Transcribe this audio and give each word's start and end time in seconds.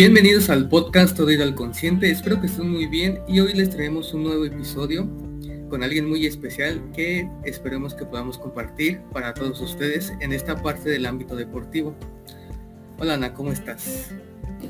Bienvenidos 0.00 0.48
al 0.48 0.68
podcast 0.68 1.18
Oído 1.18 1.42
al 1.42 1.56
Consciente, 1.56 2.08
espero 2.08 2.40
que 2.40 2.46
estén 2.46 2.70
muy 2.70 2.86
bien 2.86 3.18
y 3.26 3.40
hoy 3.40 3.52
les 3.52 3.68
traemos 3.68 4.14
un 4.14 4.22
nuevo 4.22 4.44
episodio 4.44 5.08
con 5.68 5.82
alguien 5.82 6.08
muy 6.08 6.24
especial 6.24 6.80
que 6.94 7.28
esperemos 7.44 7.96
que 7.96 8.04
podamos 8.04 8.38
compartir 8.38 9.00
para 9.12 9.34
todos 9.34 9.60
ustedes 9.60 10.12
en 10.20 10.32
esta 10.32 10.62
parte 10.62 10.88
del 10.88 11.04
ámbito 11.04 11.34
deportivo. 11.34 11.96
Hola 13.00 13.14
Ana, 13.14 13.34
¿cómo 13.34 13.50
estás? 13.50 14.12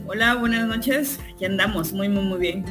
Hola, 0.07 0.35
buenas 0.37 0.67
noches, 0.67 1.21
aquí 1.35 1.45
andamos, 1.45 1.93
muy 1.93 2.09
muy 2.09 2.25
muy 2.25 2.39
bien. 2.39 2.65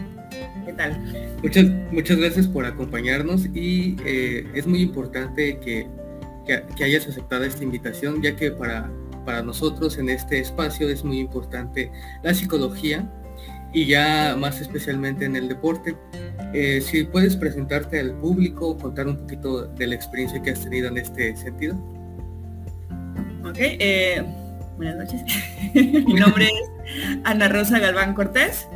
¿Qué 0.66 0.73
tal? 0.73 0.99
Muchas, 1.44 1.66
muchas 1.91 2.17
gracias 2.17 2.48
por 2.48 2.66
acompañarnos 2.66 3.45
y 3.53 3.98
eh, 4.03 4.48
es 4.55 4.66
muy 4.66 4.81
importante 4.81 5.59
que, 5.59 5.88
que 6.48 6.84
hayas 6.84 7.08
aceptado 7.08 7.44
esta 7.44 7.63
invitación 7.63 8.20
ya 8.23 8.35
que 8.35 8.49
para 8.49 8.89
para 9.28 9.44
nosotros 9.44 9.98
en 9.98 10.08
este 10.08 10.40
espacio 10.40 10.88
es 10.88 11.04
muy 11.04 11.20
importante 11.20 11.91
la 12.23 12.34
psicología 12.34 13.05
y 13.73 13.85
ya 13.85 14.38
más 14.40 14.62
especialmente 14.62 15.26
en 15.26 15.35
el 15.35 15.49
deporte. 15.49 15.98
Eh, 16.54 16.80
si 16.80 17.04
puedes 17.04 17.35
presentarte 17.35 17.99
al 17.99 18.13
público, 18.13 18.77
contar 18.77 19.05
un 19.05 19.18
poquito 19.18 19.68
de 19.68 19.88
la 19.88 19.95
experiencia 19.95 20.41
que 20.41 20.52
has 20.52 20.62
tenido 20.62 20.88
en 20.88 20.98
este 20.99 21.35
sentido. 21.35 21.76
Ok, 23.44 23.58
eh, 23.58 24.23
buenas 24.77 24.95
noches. 24.95 25.21
Mi 25.73 26.13
nombre 26.13 26.46
es 26.46 27.20
Ana 27.26 27.49
Rosa 27.49 27.80
Galván 27.80 28.13
Cortés. 28.13 28.70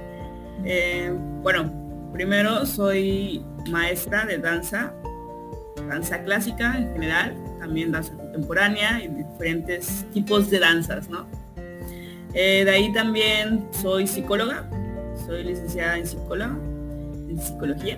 Eh, 0.65 1.13
bueno, 1.41 1.71
primero 2.11 2.65
soy 2.65 3.41
maestra 3.69 4.25
de 4.25 4.37
danza, 4.37 4.93
danza 5.87 6.21
clásica 6.23 6.77
en 6.77 6.91
general, 6.91 7.37
también 7.61 7.91
danza 7.91 8.13
contemporánea 8.13 9.01
y 9.03 9.07
diferentes 9.07 10.05
tipos 10.13 10.49
de 10.49 10.59
danzas, 10.59 11.07
¿no? 11.09 11.27
Eh, 12.33 12.63
de 12.65 12.71
ahí 12.71 12.91
también 12.91 13.67
soy 13.71 14.07
psicóloga, 14.07 14.67
soy 15.25 15.43
licenciada 15.43 15.97
en 15.97 16.07
psicóloga, 16.07 16.57
en 17.29 17.39
psicología, 17.39 17.97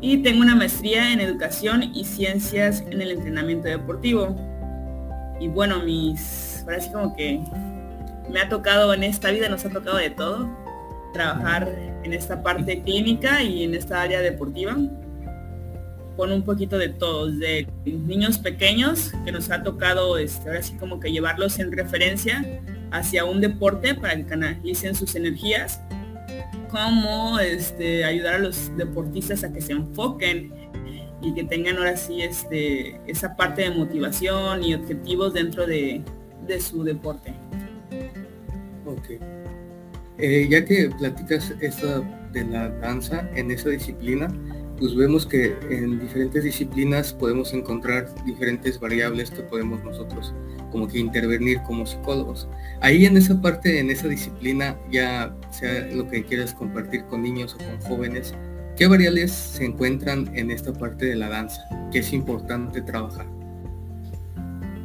y 0.00 0.18
tengo 0.18 0.40
una 0.40 0.56
maestría 0.56 1.12
en 1.12 1.20
educación 1.20 1.82
y 1.94 2.04
ciencias 2.04 2.82
en 2.90 3.02
el 3.02 3.10
entrenamiento 3.10 3.68
deportivo. 3.68 4.34
Y 5.38 5.48
bueno, 5.48 5.80
mis, 5.80 6.62
ahora 6.62 6.80
sí 6.80 6.90
como 6.90 7.14
que 7.14 7.40
me 8.30 8.40
ha 8.40 8.48
tocado 8.48 8.94
en 8.94 9.02
esta 9.02 9.30
vida, 9.30 9.48
nos 9.48 9.64
ha 9.66 9.70
tocado 9.70 9.98
de 9.98 10.10
todo, 10.10 10.48
trabajar 11.12 11.68
en 12.02 12.12
esta 12.14 12.42
parte 12.42 12.80
clínica 12.82 13.42
y 13.42 13.64
en 13.64 13.74
esta 13.74 14.00
área 14.00 14.20
deportiva 14.20 14.76
con 16.16 16.32
un 16.32 16.42
poquito 16.42 16.78
de 16.78 16.88
todos, 16.88 17.38
de 17.38 17.66
niños 17.84 18.38
pequeños 18.38 19.12
que 19.24 19.32
nos 19.32 19.50
ha 19.50 19.62
tocado 19.62 20.18
este, 20.18 20.48
ahora 20.48 20.62
sí 20.62 20.74
como 20.76 21.00
que 21.00 21.10
llevarlos 21.10 21.58
en 21.58 21.72
referencia 21.72 22.44
hacia 22.90 23.24
un 23.24 23.40
deporte 23.40 23.94
para 23.94 24.16
que 24.16 24.24
canalicen 24.24 24.94
sus 24.94 25.14
energías, 25.14 25.80
como 26.70 27.38
este, 27.38 28.04
ayudar 28.04 28.34
a 28.34 28.38
los 28.38 28.76
deportistas 28.76 29.44
a 29.44 29.52
que 29.52 29.60
se 29.60 29.72
enfoquen 29.72 30.52
y 31.22 31.34
que 31.34 31.44
tengan 31.44 31.76
ahora 31.76 31.96
sí 31.96 32.22
este, 32.22 33.00
esa 33.06 33.36
parte 33.36 33.62
de 33.62 33.70
motivación 33.70 34.64
y 34.64 34.74
objetivos 34.74 35.34
dentro 35.34 35.66
de, 35.66 36.02
su 36.58 36.82
deporte. 36.82 37.32
Ok. 38.86 39.20
Eh, 40.18 40.48
ya 40.50 40.64
que 40.64 40.90
platicas 40.98 41.54
esto 41.60 42.04
de 42.32 42.44
la 42.44 42.68
danza 42.68 43.28
en 43.36 43.52
esa 43.52 43.68
disciplina, 43.68 44.28
pues 44.80 44.96
vemos 44.96 45.26
que 45.26 45.54
en 45.68 46.00
diferentes 46.00 46.42
disciplinas 46.42 47.12
podemos 47.12 47.52
encontrar 47.52 48.08
diferentes 48.24 48.80
variables 48.80 49.30
que 49.30 49.42
podemos 49.42 49.84
nosotros 49.84 50.34
como 50.70 50.88
que 50.88 50.98
intervenir 50.98 51.60
como 51.62 51.84
psicólogos. 51.86 52.48
Ahí 52.80 53.04
en 53.04 53.16
esa 53.16 53.40
parte, 53.40 53.78
en 53.78 53.90
esa 53.90 54.08
disciplina, 54.08 54.76
ya 54.90 55.34
sea 55.50 55.86
lo 55.92 56.08
que 56.08 56.24
quieras 56.24 56.54
compartir 56.54 57.04
con 57.04 57.22
niños 57.22 57.54
o 57.54 57.58
con 57.58 57.80
jóvenes, 57.82 58.34
¿qué 58.76 58.86
variables 58.86 59.32
se 59.32 59.64
encuentran 59.64 60.30
en 60.34 60.50
esta 60.50 60.72
parte 60.72 61.06
de 61.06 61.16
la 61.16 61.28
danza 61.28 61.62
que 61.92 61.98
es 61.98 62.12
importante 62.12 62.80
trabajar? 62.80 63.39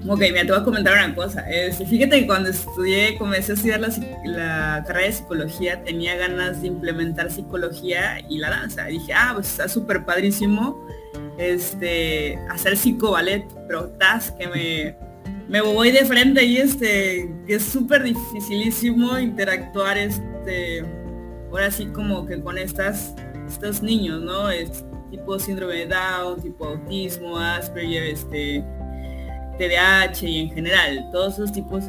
Ok, 0.07 0.19
me 0.19 0.45
te 0.45 0.51
voy 0.51 0.61
a 0.61 0.63
comentar 0.63 0.93
una 0.93 1.15
cosa. 1.15 1.49
Este, 1.49 1.83
fíjate 1.85 2.19
que 2.19 2.27
cuando 2.27 2.49
estudié, 2.49 3.17
comencé 3.17 3.53
a 3.53 3.55
estudiar 3.55 3.79
la, 4.23 4.83
carrera 4.85 5.07
de 5.07 5.13
psicología, 5.13 5.81
tenía 5.83 6.15
ganas 6.15 6.61
de 6.61 6.67
implementar 6.67 7.31
psicología 7.31 8.19
y 8.29 8.37
la 8.37 8.51
danza. 8.51 8.85
dije, 8.85 9.13
ah, 9.13 9.31
pues 9.33 9.47
está 9.47 9.67
súper 9.67 10.05
padrísimo 10.05 10.85
este, 11.39 12.37
hacer 12.51 12.77
psicoballet, 12.77 13.47
pero 13.67 13.89
tas 13.97 14.31
que 14.31 14.47
me, 14.47 14.95
me 15.49 15.61
voy 15.61 15.89
de 15.89 16.05
frente 16.05 16.43
y 16.43 16.57
este, 16.57 17.33
que 17.47 17.55
es 17.55 17.65
súper 17.65 18.03
dificilísimo 18.03 19.17
interactuar 19.17 19.97
este, 19.97 20.85
ahora 21.49 21.71
sí 21.71 21.87
como 21.87 22.27
que 22.27 22.39
con 22.41 22.59
estas, 22.59 23.15
estos 23.47 23.81
niños, 23.81 24.21
¿no? 24.21 24.51
Es 24.51 24.85
tipo 25.09 25.39
síndrome 25.39 25.73
de 25.73 25.87
Down, 25.87 26.43
tipo 26.43 26.65
autismo, 26.65 27.39
Asperger, 27.39 28.03
este 28.03 28.63
TDAH 29.57 30.23
y 30.23 30.39
en 30.39 30.51
general, 30.51 31.09
todos 31.11 31.35
esos 31.35 31.51
tipos 31.51 31.85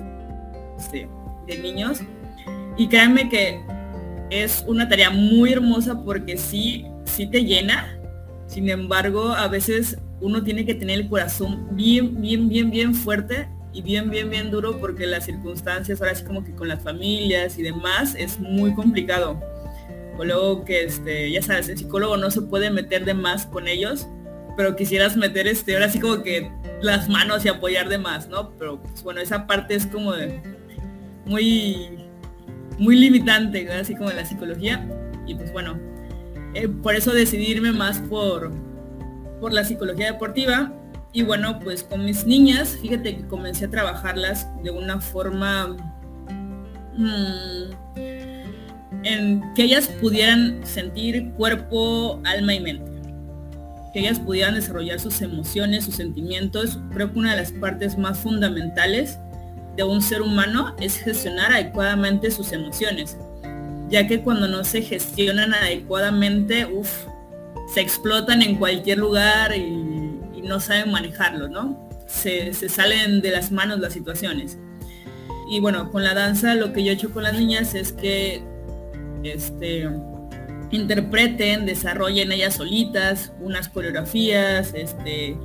este, 0.78 1.08
de 1.46 1.58
niños. 1.58 2.00
Y 2.76 2.88
créanme 2.88 3.28
que 3.28 3.60
es 4.30 4.64
una 4.66 4.88
tarea 4.88 5.10
muy 5.10 5.52
hermosa 5.52 6.02
porque 6.02 6.36
sí, 6.36 6.86
sí 7.04 7.26
te 7.26 7.44
llena. 7.44 7.98
Sin 8.46 8.68
embargo, 8.68 9.30
a 9.30 9.48
veces 9.48 9.98
uno 10.20 10.42
tiene 10.42 10.64
que 10.64 10.74
tener 10.74 11.00
el 11.00 11.08
corazón 11.08 11.68
bien, 11.72 12.20
bien, 12.20 12.48
bien, 12.48 12.70
bien 12.70 12.94
fuerte 12.94 13.48
y 13.72 13.82
bien, 13.82 14.10
bien, 14.10 14.30
bien 14.30 14.50
duro 14.50 14.78
porque 14.78 15.06
las 15.06 15.26
circunstancias, 15.26 16.00
ahora 16.00 16.14
sí 16.14 16.24
como 16.24 16.44
que 16.44 16.52
con 16.52 16.68
las 16.68 16.82
familias 16.82 17.58
y 17.58 17.62
demás, 17.62 18.14
es 18.16 18.38
muy 18.40 18.74
complicado. 18.74 19.40
O 20.18 20.24
luego 20.24 20.64
que, 20.64 20.84
este, 20.84 21.30
ya 21.30 21.42
sabes, 21.42 21.68
el 21.68 21.76
psicólogo 21.76 22.16
no 22.16 22.30
se 22.30 22.40
puede 22.42 22.70
meter 22.70 23.04
de 23.04 23.12
más 23.12 23.44
con 23.44 23.68
ellos, 23.68 24.06
pero 24.56 24.74
quisieras 24.76 25.16
meter, 25.16 25.46
este, 25.46 25.74
ahora 25.74 25.90
sí 25.90 26.00
como 26.00 26.22
que 26.22 26.50
las 26.82 27.08
manos 27.08 27.44
y 27.44 27.48
apoyar 27.48 27.88
de 27.88 27.98
más, 27.98 28.28
¿no? 28.28 28.50
Pero 28.58 28.80
pues, 28.82 29.02
bueno, 29.02 29.20
esa 29.20 29.46
parte 29.46 29.74
es 29.74 29.86
como 29.86 30.12
de 30.12 30.40
muy, 31.24 31.88
muy 32.78 32.96
limitante, 32.96 33.70
así 33.72 33.94
como 33.94 34.10
la 34.10 34.24
psicología. 34.24 34.86
Y 35.26 35.34
pues 35.34 35.52
bueno, 35.52 35.78
eh, 36.54 36.68
por 36.68 36.94
eso 36.94 37.12
decidirme 37.12 37.72
más 37.72 37.98
por, 37.98 38.52
por 39.40 39.52
la 39.52 39.64
psicología 39.64 40.12
deportiva. 40.12 40.72
Y 41.12 41.22
bueno, 41.22 41.58
pues 41.60 41.82
con 41.82 42.04
mis 42.04 42.26
niñas, 42.26 42.78
fíjate 42.80 43.16
que 43.16 43.26
comencé 43.26 43.64
a 43.66 43.70
trabajarlas 43.70 44.46
de 44.62 44.70
una 44.70 45.00
forma 45.00 45.76
mm, 46.94 47.70
en 49.02 49.54
que 49.54 49.62
ellas 49.62 49.88
pudieran 50.00 50.60
sentir 50.66 51.30
cuerpo, 51.32 52.20
alma 52.24 52.54
y 52.54 52.60
mente 52.60 52.95
que 53.96 54.00
ellas 54.00 54.20
pudieran 54.20 54.54
desarrollar 54.54 55.00
sus 55.00 55.22
emociones, 55.22 55.86
sus 55.86 55.94
sentimientos. 55.94 56.78
Creo 56.92 57.10
que 57.10 57.18
una 57.18 57.30
de 57.30 57.40
las 57.40 57.50
partes 57.50 57.96
más 57.96 58.18
fundamentales 58.18 59.18
de 59.74 59.84
un 59.84 60.02
ser 60.02 60.20
humano 60.20 60.76
es 60.78 60.98
gestionar 60.98 61.50
adecuadamente 61.50 62.30
sus 62.30 62.52
emociones, 62.52 63.16
ya 63.88 64.06
que 64.06 64.20
cuando 64.20 64.48
no 64.48 64.64
se 64.64 64.82
gestionan 64.82 65.54
adecuadamente, 65.54 66.66
uff, 66.66 67.06
se 67.72 67.80
explotan 67.80 68.42
en 68.42 68.56
cualquier 68.56 68.98
lugar 68.98 69.56
y, 69.56 69.94
no 70.42 70.60
saben 70.60 70.92
manejarlo, 70.92 71.48
¿no? 71.48 71.88
Se, 72.06 72.52
se, 72.52 72.68
salen 72.68 73.22
de 73.22 73.30
las 73.30 73.50
manos 73.50 73.80
las 73.80 73.94
situaciones. 73.94 74.58
Y 75.50 75.58
bueno, 75.58 75.90
con 75.90 76.04
la 76.04 76.12
danza 76.12 76.54
lo 76.54 76.74
que 76.74 76.84
yo 76.84 76.90
he 76.90 76.94
hecho 76.94 77.10
con 77.12 77.22
las 77.22 77.32
niñas 77.32 77.74
es 77.74 77.92
que 77.92 78.44
este, 79.24 79.88
interpreten, 80.70 81.66
desarrollen 81.66 82.32
ellas 82.32 82.54
solitas 82.54 83.32
unas 83.40 83.68
coreografías, 83.68 84.72
este, 84.74 85.36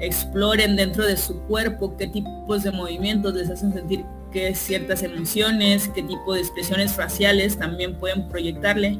exploren 0.00 0.76
dentro 0.76 1.04
de 1.04 1.16
su 1.16 1.40
cuerpo 1.42 1.96
qué 1.96 2.06
tipos 2.06 2.62
de 2.62 2.70
movimientos 2.70 3.34
les 3.34 3.50
hacen 3.50 3.72
sentir 3.72 4.04
qué 4.32 4.54
ciertas 4.54 5.02
emociones, 5.02 5.90
qué 5.94 6.02
tipo 6.02 6.34
de 6.34 6.40
expresiones 6.40 6.92
faciales 6.92 7.58
también 7.58 7.96
pueden 7.98 8.28
proyectarle 8.28 8.98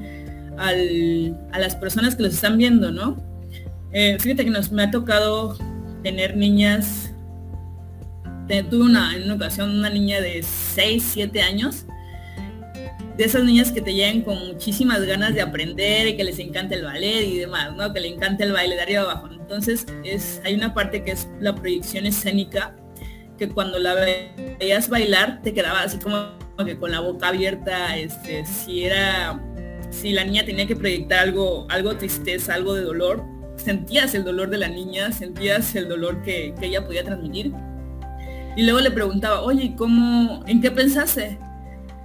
a 0.57 1.59
las 1.59 1.75
personas 1.77 2.15
que 2.17 2.25
los 2.25 2.35
están 2.35 2.59
viendo, 2.59 2.91
¿no? 2.91 3.17
Eh, 3.93 4.19
fíjate 4.21 4.45
que 4.45 4.51
nos, 4.51 4.71
me 4.71 4.83
ha 4.83 4.91
tocado 4.91 5.57
tener 6.03 6.37
niñas, 6.37 7.13
tuve 8.69 8.83
una, 8.83 9.17
en 9.17 9.25
una 9.25 9.35
ocasión 9.35 9.71
una 9.71 9.89
niña 9.89 10.21
de 10.21 10.43
6, 10.43 11.11
7 11.15 11.41
años, 11.41 11.87
de 13.21 13.27
esas 13.27 13.45
niñas 13.45 13.71
que 13.71 13.83
te 13.83 13.93
llegan 13.93 14.23
con 14.23 14.39
muchísimas 14.47 15.05
ganas 15.05 15.35
de 15.35 15.43
aprender 15.43 16.09
y 16.09 16.17
que 16.17 16.25
les 16.25 16.39
encanta 16.39 16.75
el 16.75 16.85
ballet 16.85 17.27
y 17.27 17.37
demás, 17.37 17.77
¿no? 17.77 17.93
Que 17.93 18.01
le 18.01 18.09
encanta 18.09 18.45
el 18.45 18.53
baile 18.55 18.77
de 18.77 18.81
arriba 18.81 19.03
abajo. 19.03 19.29
Entonces 19.31 19.85
es, 20.05 20.41
hay 20.43 20.55
una 20.55 20.73
parte 20.73 21.05
que 21.05 21.11
es 21.11 21.29
la 21.39 21.55
proyección 21.55 22.07
escénica, 22.07 22.75
que 23.37 23.51
cuando 23.51 23.79
la 23.79 23.95
veías 23.95 24.89
bailar 24.89 25.43
te 25.43 25.53
quedaba 25.53 25.83
así 25.83 25.99
como 25.99 26.31
que 26.65 26.79
con 26.79 26.93
la 26.93 27.01
boca 27.01 27.29
abierta, 27.29 27.95
este, 27.99 28.47
si 28.47 28.85
era, 28.85 29.39
si 29.91 30.15
la 30.15 30.25
niña 30.25 30.47
tenía 30.47 30.67
que 30.67 30.77
proyectar 30.77 31.19
algo, 31.19 31.67
algo 31.69 31.95
tristeza, 31.99 32.55
algo 32.55 32.73
de 32.73 32.85
dolor, 32.85 33.23
sentías 33.57 34.15
el 34.15 34.25
dolor 34.25 34.49
de 34.49 34.57
la 34.57 34.69
niña, 34.69 35.13
sentías 35.13 35.77
el 35.77 35.91
dolor 35.91 36.23
que, 36.23 36.55
que 36.59 36.69
ella 36.69 36.87
podía 36.87 37.05
transmitir. 37.05 37.53
Y 38.57 38.63
luego 38.63 38.81
le 38.81 38.91
preguntaba, 38.91 39.43
oye, 39.43 39.75
¿cómo, 39.77 40.43
en 40.47 40.63
qué 40.63 40.71
pensaste? 40.71 41.39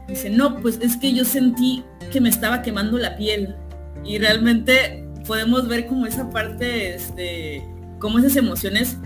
Dice, 0.07 0.29
no, 0.29 0.57
pues 0.57 0.79
es 0.81 0.97
que 0.97 1.13
yo 1.13 1.25
sentí 1.25 1.83
que 2.11 2.21
me 2.21 2.29
estaba 2.29 2.61
quemando 2.61 2.97
la 2.97 3.15
piel. 3.15 3.55
Y 4.03 4.19
realmente 4.19 5.05
podemos 5.25 5.67
ver 5.67 5.87
como 5.87 6.05
esa 6.05 6.29
parte, 6.29 6.95
este, 6.95 7.65
cómo 7.99 8.19
esas 8.19 8.35
emociones 8.35 8.97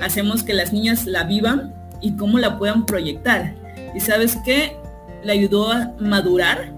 hacemos 0.00 0.42
que 0.42 0.54
las 0.54 0.72
niñas 0.72 1.06
la 1.06 1.24
vivan 1.24 1.74
y 2.00 2.16
cómo 2.16 2.38
la 2.38 2.58
puedan 2.58 2.86
proyectar. 2.86 3.54
Y 3.94 4.00
sabes 4.00 4.38
qué? 4.44 4.76
Le 5.24 5.32
ayudó 5.32 5.72
a 5.72 5.92
madurar 5.98 6.72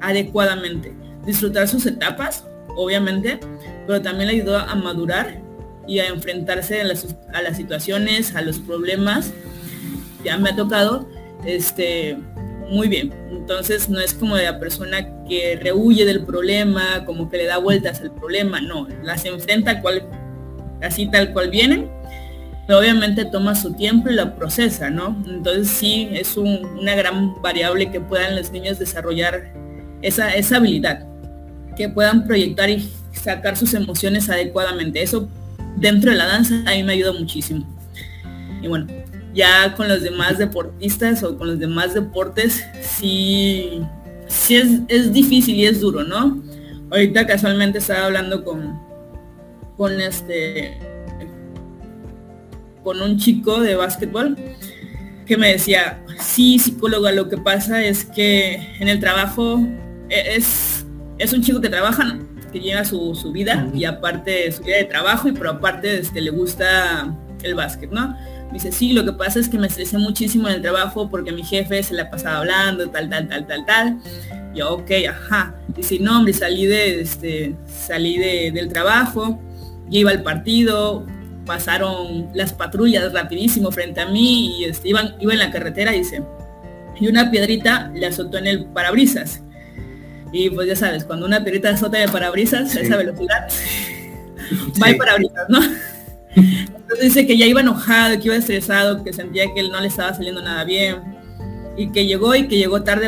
adecuadamente, 0.00 0.94
disfrutar 1.24 1.68
sus 1.68 1.86
etapas, 1.86 2.44
obviamente, 2.76 3.38
pero 3.86 4.02
también 4.02 4.28
le 4.28 4.34
ayudó 4.40 4.58
a 4.58 4.74
madurar 4.74 5.40
y 5.86 5.98
a 6.00 6.08
enfrentarse 6.08 6.80
a 6.80 6.84
las, 6.84 7.16
a 7.32 7.42
las 7.42 7.56
situaciones, 7.56 8.34
a 8.34 8.42
los 8.42 8.58
problemas. 8.58 9.32
Ya 10.24 10.36
me 10.38 10.50
ha 10.50 10.56
tocado, 10.56 11.08
este, 11.44 12.18
muy 12.68 12.88
bien. 12.88 13.12
Entonces 13.30 13.88
no 13.88 14.00
es 14.00 14.14
como 14.14 14.36
de 14.36 14.44
la 14.44 14.58
persona 14.58 15.24
que 15.28 15.58
rehuye 15.60 16.04
del 16.04 16.24
problema, 16.24 17.04
como 17.04 17.28
que 17.28 17.38
le 17.38 17.46
da 17.46 17.58
vueltas 17.58 18.00
al 18.00 18.12
problema, 18.12 18.60
no, 18.60 18.88
las 19.02 19.24
enfrenta 19.24 19.80
cual, 19.80 20.02
así 20.82 21.10
tal 21.10 21.32
cual 21.32 21.50
vienen, 21.50 21.88
pero 22.66 22.80
obviamente 22.80 23.24
toma 23.24 23.54
su 23.54 23.74
tiempo 23.74 24.08
y 24.10 24.14
la 24.14 24.34
procesa, 24.34 24.90
¿no? 24.90 25.16
Entonces 25.26 25.68
sí, 25.68 26.08
es 26.12 26.36
una 26.36 26.94
gran 26.94 27.40
variable 27.40 27.90
que 27.90 28.00
puedan 28.00 28.36
los 28.36 28.50
niños 28.50 28.78
desarrollar 28.78 29.52
esa, 30.02 30.34
esa 30.34 30.56
habilidad, 30.56 31.06
que 31.76 31.88
puedan 31.88 32.26
proyectar 32.26 32.68
y 32.70 32.90
sacar 33.12 33.56
sus 33.56 33.74
emociones 33.74 34.28
adecuadamente. 34.28 35.02
Eso 35.02 35.28
dentro 35.76 36.10
de 36.10 36.16
la 36.16 36.26
danza 36.26 36.62
a 36.66 36.74
mí 36.74 36.82
me 36.82 36.94
ayuda 36.94 37.12
muchísimo. 37.12 37.64
Y 38.62 38.68
bueno, 38.68 38.86
ya 39.36 39.74
con 39.74 39.86
los 39.86 40.02
demás 40.02 40.38
deportistas 40.38 41.22
o 41.22 41.36
con 41.36 41.48
los 41.48 41.58
demás 41.58 41.92
deportes, 41.92 42.64
sí, 42.80 43.82
sí 44.26 44.56
es, 44.56 44.80
es 44.88 45.12
difícil 45.12 45.54
y 45.54 45.66
es 45.66 45.80
duro, 45.80 46.02
¿no? 46.02 46.42
Ahorita 46.90 47.26
casualmente 47.26 47.78
estaba 47.78 48.06
hablando 48.06 48.42
con, 48.42 48.80
con 49.76 50.00
este 50.00 50.78
con 52.82 53.02
un 53.02 53.18
chico 53.18 53.60
de 53.60 53.74
básquetbol 53.74 54.36
que 55.26 55.36
me 55.36 55.52
decía, 55.52 56.00
sí, 56.20 56.58
psicóloga, 56.58 57.10
lo 57.12 57.28
que 57.28 57.36
pasa 57.36 57.84
es 57.84 58.04
que 58.04 58.54
en 58.78 58.88
el 58.88 59.00
trabajo 59.00 59.60
e, 60.08 60.36
es, 60.36 60.86
es 61.18 61.32
un 61.32 61.42
chico 61.42 61.60
que 61.60 61.68
trabaja, 61.68 62.18
que 62.52 62.60
lleva 62.60 62.84
su, 62.84 63.12
vida 63.32 63.68
y 63.74 63.84
aparte 63.84 64.50
su 64.52 64.62
vida 64.62 64.76
de 64.76 64.84
trabajo 64.84 65.28
y 65.28 65.32
pero 65.32 65.50
aparte 65.50 65.98
este, 65.98 66.20
le 66.20 66.30
gusta 66.30 67.12
el 67.42 67.54
básquet, 67.56 67.90
¿no? 67.90 68.16
Dice, 68.56 68.72
sí, 68.72 68.92
lo 68.92 69.04
que 69.04 69.12
pasa 69.12 69.38
es 69.38 69.48
que 69.48 69.58
me 69.58 69.66
estresé 69.66 69.98
muchísimo 69.98 70.48
en 70.48 70.54
el 70.54 70.62
trabajo 70.62 71.08
porque 71.08 71.32
mi 71.32 71.44
jefe 71.44 71.82
se 71.82 71.94
la 71.94 72.10
pasaba 72.10 72.38
hablando, 72.38 72.88
tal, 72.88 73.08
tal, 73.08 73.28
tal, 73.28 73.46
tal, 73.46 73.66
tal. 73.66 73.98
Yo, 74.54 74.74
ok, 74.74 74.90
ajá. 75.08 75.54
Dice, 75.68 75.98
no, 76.00 76.18
hombre, 76.18 76.32
salí 76.32 76.66
de, 76.66 77.00
este, 77.00 77.54
salí 77.66 78.18
del 78.18 78.68
trabajo, 78.68 79.38
yo 79.88 80.00
iba 80.00 80.10
al 80.10 80.22
partido, 80.22 81.04
pasaron 81.44 82.28
las 82.34 82.52
patrullas 82.52 83.12
rapidísimo 83.12 83.70
frente 83.70 84.00
a 84.00 84.06
mí 84.06 84.58
y 84.58 84.64
este, 84.64 84.88
iban, 84.88 85.14
iba 85.20 85.32
en 85.32 85.38
la 85.38 85.50
carretera, 85.50 85.92
dice, 85.92 86.22
y 86.98 87.08
una 87.08 87.30
piedrita 87.30 87.90
le 87.94 88.06
azotó 88.06 88.38
en 88.38 88.46
el 88.46 88.64
parabrisas. 88.66 89.42
Y 90.32 90.50
pues 90.50 90.66
ya 90.66 90.76
sabes, 90.76 91.04
cuando 91.04 91.26
una 91.26 91.44
piedrita 91.44 91.70
azota 91.70 91.98
en 91.98 92.04
el 92.04 92.10
parabrisas, 92.10 92.74
a 92.74 92.80
esa 92.80 92.96
velocidad, 92.96 93.48
va 94.82 94.88
el 94.88 94.96
parabrisas, 94.96 95.48
¿no? 95.48 95.60
Entonces 96.86 97.14
dice 97.14 97.26
que 97.26 97.36
ya 97.36 97.46
iba 97.46 97.60
enojado, 97.60 98.16
que 98.16 98.26
iba 98.26 98.36
estresado, 98.36 99.02
que 99.02 99.12
sentía 99.12 99.52
que 99.52 99.58
él 99.58 99.72
no 99.72 99.80
le 99.80 99.88
estaba 99.88 100.14
saliendo 100.14 100.40
nada 100.40 100.62
bien 100.62 101.02
y 101.76 101.90
que 101.90 102.06
llegó 102.06 102.32
y 102.36 102.46
que 102.46 102.56
llegó 102.56 102.84
tarde 102.84 103.06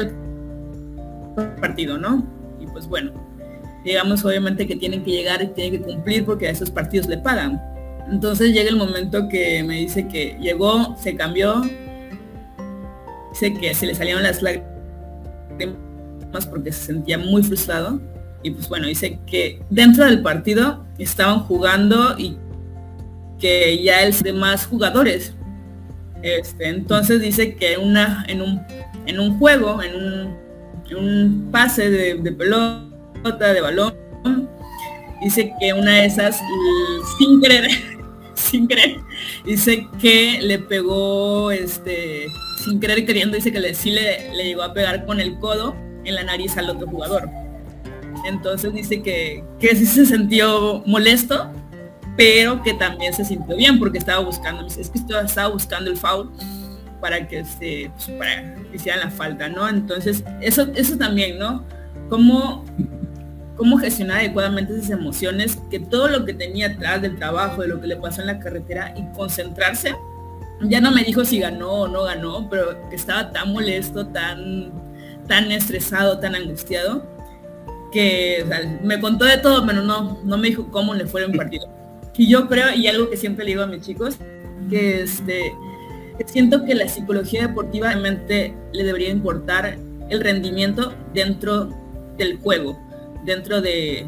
al 1.37 1.55
partido, 1.61 1.97
¿no? 1.97 2.27
Y 2.59 2.67
pues 2.67 2.89
bueno, 2.89 3.13
digamos 3.85 4.25
obviamente 4.25 4.67
que 4.67 4.75
tienen 4.75 5.05
que 5.05 5.13
llegar 5.13 5.41
y 5.43 5.47
tienen 5.49 5.81
que 5.81 5.87
cumplir 5.87 6.25
porque 6.25 6.49
a 6.49 6.51
esos 6.51 6.73
partidos 6.73 7.07
le 7.07 7.19
pagan. 7.19 7.63
Entonces 8.11 8.53
llega 8.53 8.69
el 8.69 8.77
momento 8.77 9.29
que 9.29 9.63
me 9.63 9.77
dice 9.77 10.09
que 10.09 10.37
llegó, 10.41 10.97
se 11.01 11.15
cambió, 11.15 11.63
dice 13.31 13.55
que 13.55 13.75
se 13.75 13.87
le 13.87 13.95
salieron 13.95 14.25
las 14.25 14.43
lágrimas 14.43 15.77
porque 16.51 16.73
se 16.73 16.87
sentía 16.87 17.17
muy 17.17 17.45
frustrado 17.45 18.01
y 18.43 18.51
pues 18.51 18.69
bueno, 18.69 18.89
dice 18.89 19.21
que 19.25 19.63
dentro 19.71 20.05
del 20.05 20.21
partido 20.21 20.85
estaban 20.99 21.39
jugando 21.45 22.19
y 22.19 22.37
que 23.39 23.83
ya 23.83 24.03
el 24.03 24.19
de 24.19 24.33
más 24.33 24.67
jugadores. 24.67 25.35
Este, 26.23 26.69
entonces 26.69 27.21
dice 27.21 27.55
que 27.55 27.77
una, 27.79 28.25
en, 28.29 28.43
un, 28.43 28.61
en 29.07 29.21
un 29.21 29.39
juego, 29.39 29.81
en 29.83 29.95
un, 30.97 31.49
pase 31.53 31.91
de, 31.91 32.33
pelota, 32.33 33.53
de 33.53 33.61
balón, 33.61 33.95
dice 35.23 35.53
que 35.61 35.73
una 35.73 35.97
de 35.97 36.07
esas, 36.07 36.41
sin 37.19 37.41
querer, 37.41 37.71
sin 38.35 38.67
querer, 38.67 38.97
dice 39.45 39.87
que 40.01 40.41
le 40.41 40.59
pegó, 40.59 41.51
este, 41.51 42.27
sin 42.65 42.81
querer 42.81 43.05
queriendo, 43.07 43.37
dice 43.37 43.53
que 43.53 43.61
le, 43.61 43.75
sí 43.75 43.91
le, 43.91 44.35
le 44.35 44.45
llegó 44.45 44.63
a 44.63 44.73
pegar 44.73 45.07
con 45.07 45.21
el 45.21 45.39
codo 45.39 45.77
en 46.05 46.15
la 46.15 46.25
nariz 46.25 46.57
al 46.57 46.71
otro 46.71 46.87
jugador. 46.89 47.29
Entonces 48.25 48.73
dice 48.73 49.03
que, 49.03 49.45
que 49.61 49.77
sí 49.77 49.87
se 49.87 50.07
sintió 50.07 50.83
molesto, 50.87 51.53
pero 52.19 52.61
que 52.65 52.75
también 52.75 53.15
se 53.15 53.25
sintió 53.25 53.57
bien 53.57 53.79
porque 53.79 53.99
estaba 53.99 54.19
buscando, 54.25 54.67
es 54.67 54.91
que 54.91 54.99
estaba 54.99 55.49
buscando 55.51 55.89
el 55.89 55.97
foul 55.97 56.33
para 57.01 57.29
que 57.29 57.45
se 57.45 57.93
pues, 57.95 58.29
hicieran 58.75 59.03
la 59.03 59.11
falta, 59.13 59.49
¿no? 59.49 59.69
Entonces, 59.69 60.25
eso, 60.41 60.67
eso 60.75 60.99
también, 60.99 61.39
¿no? 61.39 61.65
Cómo, 62.09 62.65
cómo 63.55 63.79
gestionar 63.79 64.19
adecuadamente 64.19 64.75
esas 64.75 64.91
emociones, 64.91 65.61
que 65.71 65.79
todo 65.79 66.09
lo 66.09 66.25
que 66.25 66.35
tenía 66.35 66.67
atrás 66.67 67.01
del 67.03 67.17
trabajo, 67.17 67.63
de 67.63 67.69
lo 67.69 67.81
que 67.81 67.87
le 67.87 67.95
pasó 67.95 68.23
en 68.23 68.27
la 68.27 68.41
carretera 68.41 68.93
y 68.97 69.05
concentrarse. 69.17 69.95
Ya 70.63 70.81
no 70.81 70.91
me 70.91 71.05
dijo 71.05 71.25
si 71.25 71.39
ganó 71.39 71.71
o 71.71 71.89
no 71.89 72.03
ganó, 72.03 72.51
pero 72.51 72.89
que 72.91 72.97
estaba 72.97 73.31
tan 73.31 73.53
molesto, 73.53 74.09
tan, 74.09 74.73
tan 75.29 75.53
estresado, 75.53 76.19
tan 76.19 76.35
angustiado, 76.35 77.07
que 77.93 78.45
me 78.83 78.99
contó 78.99 79.25
de 79.25 79.39
todo, 79.39 79.65
pero 79.65 79.83
no, 79.83 80.19
no 80.25 80.37
me 80.37 80.49
dijo 80.49 80.69
cómo 80.73 80.95
le 80.95 81.07
fue 81.07 81.23
en 81.23 81.37
partido. 81.37 81.78
Y 82.19 82.27
yo 82.27 82.49
creo, 82.49 82.75
y 82.75 82.89
algo 82.89 83.09
que 83.09 83.17
siempre 83.17 83.45
le 83.45 83.53
digo 83.53 83.63
a 83.63 83.67
mis 83.69 83.81
chicos, 83.81 84.17
que 84.69 85.03
este, 85.03 85.55
siento 86.27 86.65
que 86.65 86.75
la 86.75 86.89
psicología 86.89 87.47
deportiva 87.47 87.87
realmente 87.87 88.55
le 88.73 88.83
debería 88.83 89.09
importar 89.09 89.79
el 90.11 90.21
rendimiento 90.21 90.93
dentro 91.15 91.71
del 92.19 92.39
juego, 92.39 92.77
dentro 93.25 93.61
de, 93.61 94.07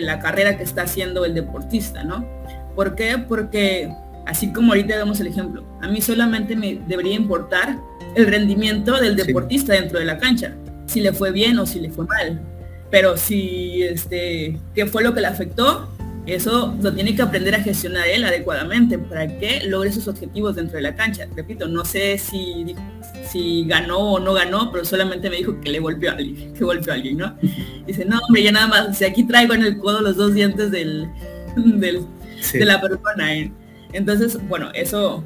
la 0.00 0.20
carrera 0.20 0.56
que 0.56 0.62
está 0.62 0.82
haciendo 0.82 1.24
el 1.26 1.34
deportista, 1.34 2.02
¿no? 2.02 2.26
¿Por 2.74 2.94
qué? 2.94 3.18
Porque 3.28 3.92
así 4.26 4.52
como 4.52 4.72
ahorita 4.72 4.96
vemos 4.96 5.20
el 5.20 5.26
ejemplo, 5.26 5.62
a 5.82 5.88
mí 5.88 6.00
solamente 6.00 6.56
me 6.56 6.80
debería 6.88 7.14
importar 7.14 7.76
el 8.16 8.26
rendimiento 8.26 8.98
del 8.98 9.16
deportista 9.16 9.74
dentro 9.74 9.98
de 9.98 10.06
la 10.06 10.16
cancha, 10.16 10.54
si 10.86 11.00
le 11.00 11.12
fue 11.12 11.30
bien 11.30 11.58
o 11.58 11.66
si 11.66 11.78
le 11.78 11.90
fue 11.90 12.06
mal. 12.06 12.40
Pero 12.90 13.18
si, 13.18 13.82
este, 13.82 14.58
qué 14.74 14.86
fue 14.86 15.02
lo 15.02 15.12
que 15.12 15.20
le 15.20 15.26
afectó, 15.26 15.88
eso 16.26 16.76
lo 16.80 16.92
tiene 16.92 17.14
que 17.16 17.22
aprender 17.22 17.54
a 17.54 17.62
gestionar 17.62 18.06
él 18.06 18.24
adecuadamente 18.24 18.98
para 18.98 19.26
que 19.38 19.62
logre 19.64 19.90
sus 19.90 20.06
objetivos 20.06 20.56
dentro 20.56 20.76
de 20.76 20.82
la 20.82 20.94
cancha. 20.94 21.26
Repito, 21.34 21.66
no 21.66 21.84
sé 21.84 22.18
si, 22.18 22.76
si 23.30 23.64
ganó 23.66 23.98
o 23.98 24.20
no 24.20 24.34
ganó, 24.34 24.70
pero 24.70 24.84
solamente 24.84 25.30
me 25.30 25.36
dijo 25.36 25.58
que 25.60 25.70
le 25.70 25.80
golpeó 25.80 26.10
a 26.10 26.14
alguien, 26.14 26.52
que 26.52 26.64
golpeó 26.64 26.92
a 26.92 26.96
alguien, 26.96 27.18
¿no? 27.18 27.36
Dice, 27.86 28.04
no, 28.04 28.18
hombre, 28.18 28.42
ya 28.42 28.52
nada 28.52 28.66
más, 28.66 28.98
si 28.98 29.04
aquí 29.04 29.24
traigo 29.24 29.54
en 29.54 29.62
el 29.62 29.78
codo 29.78 30.00
los 30.02 30.16
dos 30.16 30.34
dientes 30.34 30.70
del, 30.70 31.08
del 31.56 32.06
de 32.52 32.64
la 32.64 32.80
persona. 32.80 33.34
¿eh? 33.34 33.52
Entonces, 33.92 34.38
bueno, 34.48 34.70
eso, 34.74 35.24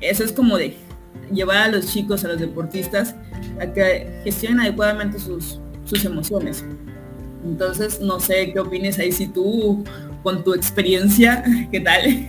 eso 0.00 0.24
es 0.24 0.32
como 0.32 0.56
de 0.56 0.76
llevar 1.32 1.58
a 1.58 1.68
los 1.68 1.92
chicos, 1.92 2.24
a 2.24 2.28
los 2.28 2.40
deportistas, 2.40 3.14
a 3.60 3.66
que 3.72 4.20
gestionen 4.24 4.60
adecuadamente 4.60 5.18
sus, 5.18 5.60
sus 5.84 6.04
emociones. 6.04 6.64
Entonces, 7.44 8.00
no 8.00 8.20
sé 8.20 8.52
qué 8.52 8.60
opines 8.60 8.98
ahí 8.98 9.12
si 9.12 9.26
tú 9.26 9.84
con 10.22 10.44
tu 10.44 10.54
experiencia, 10.54 11.44
¿qué 11.70 11.80
tal? 11.80 12.26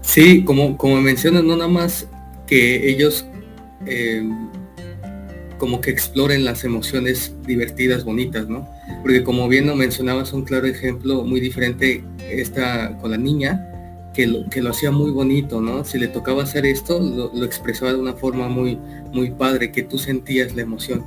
Sí, 0.00 0.44
como, 0.44 0.76
como 0.76 1.00
mencionas, 1.00 1.44
no 1.44 1.56
nada 1.56 1.68
más 1.68 2.06
que 2.46 2.88
ellos 2.88 3.26
eh, 3.86 4.28
como 5.58 5.80
que 5.80 5.90
exploren 5.90 6.44
las 6.44 6.64
emociones 6.64 7.34
divertidas, 7.46 8.04
bonitas, 8.04 8.48
¿no? 8.48 8.68
Porque 9.02 9.22
como 9.22 9.48
bien 9.48 9.66
lo 9.66 9.76
mencionabas, 9.76 10.32
un 10.32 10.42
claro 10.42 10.66
ejemplo 10.66 11.24
muy 11.24 11.40
diferente 11.40 12.04
esta 12.30 12.98
con 12.98 13.12
la 13.12 13.16
niña, 13.16 13.68
que 14.12 14.26
lo, 14.26 14.48
que 14.50 14.60
lo 14.60 14.70
hacía 14.70 14.90
muy 14.90 15.10
bonito, 15.10 15.60
¿no? 15.60 15.84
Si 15.84 15.98
le 15.98 16.08
tocaba 16.08 16.42
hacer 16.42 16.66
esto, 16.66 17.00
lo, 17.00 17.30
lo 17.32 17.44
expresaba 17.44 17.92
de 17.92 17.98
una 17.98 18.14
forma 18.14 18.48
muy, 18.48 18.78
muy 19.12 19.30
padre, 19.30 19.72
que 19.72 19.82
tú 19.82 19.98
sentías 19.98 20.54
la 20.54 20.62
emoción. 20.62 21.04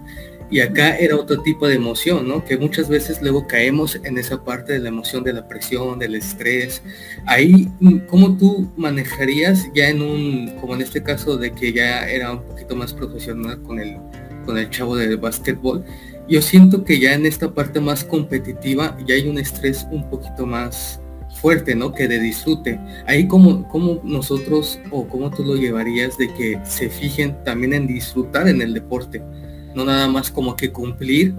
Y 0.50 0.60
acá 0.60 0.96
era 0.96 1.16
otro 1.16 1.42
tipo 1.42 1.68
de 1.68 1.76
emoción, 1.76 2.28
¿no? 2.28 2.46
Que 2.46 2.58
muchas 2.58 2.88
veces 2.88 3.22
luego 3.22 3.48
caemos 3.48 4.00
en 4.04 4.18
esa 4.18 4.44
parte 4.44 4.74
de 4.74 4.80
la 4.80 4.90
emoción 4.90 5.24
de 5.24 5.34
la 5.34 5.48
presión, 5.48 5.98
del 5.98 6.16
estrés. 6.16 6.84
Ahí, 7.26 7.68
¿cómo 8.08 8.38
tú 8.38 8.72
manejarías 8.78 9.68
ya 9.74 9.90
en 9.90 10.02
un, 10.02 10.56
como 10.62 10.76
en 10.76 10.82
este 10.82 11.02
caso 11.02 11.38
de 11.38 11.52
que 11.52 11.74
ya 11.74 12.08
era 12.08 12.32
un 12.32 12.44
poquito 12.44 12.76
más 12.76 12.94
profesional 12.94 13.62
con 13.64 13.80
el, 13.80 13.98
con 14.46 14.58
el 14.58 14.70
chavo 14.70 14.96
de 14.96 15.16
básquetbol, 15.16 15.84
yo 16.28 16.42
siento 16.42 16.84
que 16.84 17.00
ya 17.00 17.14
en 17.14 17.26
esta 17.26 17.54
parte 17.54 17.80
más 17.80 18.04
competitiva 18.04 18.98
ya 19.06 19.16
hay 19.16 19.28
un 19.28 19.38
estrés 19.38 19.86
un 19.92 20.10
poquito 20.10 20.46
más 20.46 21.00
fuerte, 21.36 21.76
¿no? 21.76 21.94
Que 21.94 22.08
de 22.08 22.20
disfrute. 22.20 22.80
Ahí 23.06 23.28
como, 23.28 23.68
como 23.68 24.02
nosotros 24.04 24.80
o 24.90 25.08
cómo 25.08 25.30
tú 25.30 25.44
lo 25.44 25.56
llevarías 25.56 26.18
de 26.18 26.34
que 26.34 26.60
se 26.64 26.90
fijen 26.90 27.36
también 27.44 27.74
en 27.74 27.88
disfrutar 27.88 28.48
en 28.48 28.62
el 28.62 28.74
deporte, 28.74 29.22
no 29.76 29.86
nada 29.86 30.08
más 30.08 30.32
como 30.32 30.56
que 30.56 30.72
cumplir 30.72 31.36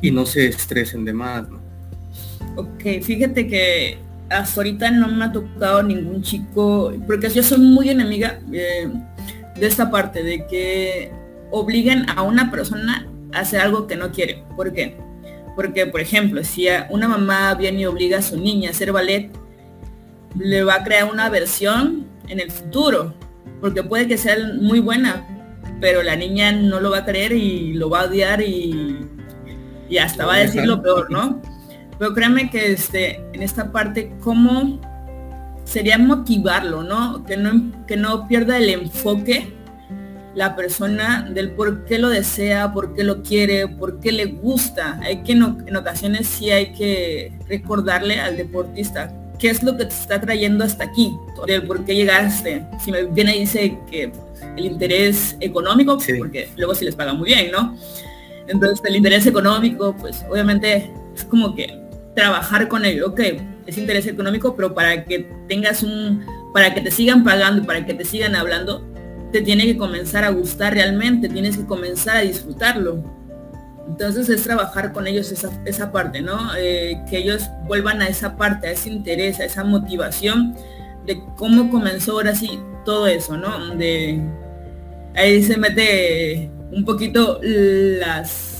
y 0.00 0.10
no 0.10 0.26
se 0.26 0.46
estresen 0.46 1.04
de 1.04 1.12
más, 1.12 1.48
¿no? 1.48 1.60
Ok, 2.56 3.02
fíjate 3.02 3.46
que 3.46 3.98
hasta 4.30 4.60
ahorita 4.60 4.90
no 4.90 5.08
me 5.08 5.24
ha 5.24 5.32
tocado 5.32 5.82
ningún 5.82 6.22
chico, 6.22 6.92
porque 7.06 7.30
yo 7.30 7.42
soy 7.42 7.58
muy 7.58 7.88
enemiga 7.88 8.40
eh, 8.52 8.88
de 9.58 9.66
esta 9.66 9.90
parte, 9.90 10.22
de 10.22 10.46
que 10.46 11.10
obliguen 11.50 12.06
a 12.10 12.22
una 12.22 12.50
persona 12.50 13.06
a 13.32 13.40
hacer 13.40 13.60
algo 13.60 13.86
que 13.86 13.96
no 13.96 14.12
quiere. 14.12 14.44
¿Por 14.56 14.72
qué? 14.72 14.96
Porque, 15.56 15.86
por 15.86 16.00
ejemplo, 16.00 16.44
si 16.44 16.66
una 16.90 17.08
mamá 17.08 17.54
viene 17.54 17.80
y 17.80 17.86
obliga 17.86 18.18
a 18.18 18.22
su 18.22 18.38
niña 18.38 18.68
a 18.68 18.72
hacer 18.72 18.92
ballet, 18.92 19.30
le 20.38 20.62
va 20.62 20.76
a 20.76 20.84
crear 20.84 21.10
una 21.10 21.28
versión 21.30 22.06
en 22.28 22.40
el 22.40 22.50
futuro, 22.50 23.14
porque 23.60 23.82
puede 23.82 24.06
que 24.06 24.18
sea 24.18 24.36
muy 24.60 24.80
buena, 24.80 25.26
pero 25.80 26.02
la 26.02 26.16
niña 26.16 26.52
no 26.52 26.80
lo 26.80 26.90
va 26.90 26.98
a 26.98 27.04
creer 27.04 27.32
y 27.32 27.74
lo 27.74 27.90
va 27.90 28.02
a 28.02 28.04
odiar 28.04 28.40
y, 28.42 28.98
y 29.88 29.98
hasta 29.98 30.26
va 30.26 30.34
a 30.34 30.38
decir 30.38 30.64
lo 30.66 30.82
peor, 30.82 31.10
¿no? 31.10 31.40
Pero 31.98 32.14
créanme 32.14 32.50
que 32.50 32.72
este, 32.72 33.22
en 33.32 33.42
esta 33.42 33.72
parte, 33.72 34.12
¿cómo 34.20 34.80
sería 35.64 35.98
motivarlo, 35.98 36.82
¿no? 36.82 37.24
Que 37.24 37.36
no, 37.36 37.86
que 37.86 37.96
no 37.96 38.26
pierda 38.28 38.56
el 38.56 38.68
enfoque 38.70 39.58
la 40.38 40.54
persona 40.54 41.28
del 41.28 41.50
por 41.50 41.84
qué 41.84 41.98
lo 41.98 42.08
desea, 42.10 42.72
por 42.72 42.94
qué 42.94 43.02
lo 43.02 43.24
quiere, 43.24 43.66
por 43.66 43.98
qué 43.98 44.12
le 44.12 44.26
gusta. 44.26 45.00
Hay 45.02 45.24
que 45.24 45.32
en, 45.32 45.76
ocasiones 45.76 46.28
sí 46.28 46.50
hay 46.50 46.72
que 46.74 47.32
recordarle 47.48 48.20
al 48.20 48.36
deportista 48.36 49.12
qué 49.38 49.50
es 49.50 49.62
lo 49.62 49.76
que 49.76 49.84
te 49.84 49.94
está 49.94 50.20
trayendo 50.20 50.64
hasta 50.64 50.84
aquí, 50.84 51.16
del 51.46 51.62
por 51.62 51.84
qué 51.84 51.94
llegaste. 51.94 52.66
Si 52.82 52.90
me 52.90 53.04
viene 53.04 53.36
y 53.36 53.40
dice 53.40 53.78
que 53.90 54.12
el 54.56 54.66
interés 54.66 55.36
económico, 55.40 55.98
porque 56.18 56.48
luego 56.56 56.74
sí 56.74 56.84
les 56.84 56.96
paga 56.96 57.12
muy 57.12 57.28
bien, 57.28 57.50
¿no? 57.50 57.76
Entonces 58.48 58.84
el 58.84 58.96
interés 58.96 59.26
económico, 59.26 59.94
pues 59.96 60.24
obviamente 60.30 60.90
es 61.14 61.24
como 61.24 61.54
que 61.54 61.78
trabajar 62.14 62.68
con 62.68 62.84
ello. 62.84 63.08
Ok, 63.08 63.20
es 63.66 63.78
interés 63.78 64.06
económico, 64.06 64.56
pero 64.56 64.74
para 64.74 65.04
que 65.04 65.30
tengas 65.48 65.82
un, 65.82 66.24
para 66.52 66.74
que 66.74 66.80
te 66.80 66.90
sigan 66.90 67.22
pagando, 67.24 67.64
para 67.64 67.84
que 67.86 67.94
te 67.94 68.04
sigan 68.04 68.34
hablando, 68.34 68.84
te 69.32 69.42
tiene 69.42 69.66
que 69.66 69.76
comenzar 69.76 70.24
a 70.24 70.30
gustar 70.30 70.74
realmente, 70.74 71.28
tienes 71.28 71.56
que 71.56 71.66
comenzar 71.66 72.16
a 72.16 72.20
disfrutarlo. 72.20 73.17
Entonces 73.88 74.28
es 74.28 74.42
trabajar 74.42 74.92
con 74.92 75.06
ellos 75.06 75.32
esa, 75.32 75.92
parte, 75.92 76.20
¿no? 76.20 76.54
Eh, 76.56 77.00
que 77.08 77.18
ellos 77.18 77.48
vuelvan 77.66 78.02
a 78.02 78.08
esa 78.08 78.36
parte, 78.36 78.68
a 78.68 78.72
ese 78.72 78.90
interés, 78.90 79.40
a 79.40 79.44
esa 79.44 79.64
motivación 79.64 80.54
de 81.06 81.22
cómo 81.36 81.70
comenzó 81.70 82.12
ahora 82.12 82.34
sí 82.34 82.60
todo 82.84 83.06
eso, 83.06 83.36
¿no? 83.36 83.74
De 83.76 84.20
ahí 85.16 85.42
se 85.42 85.56
mete 85.56 86.50
un 86.70 86.84
poquito 86.84 87.40
las 87.42 88.58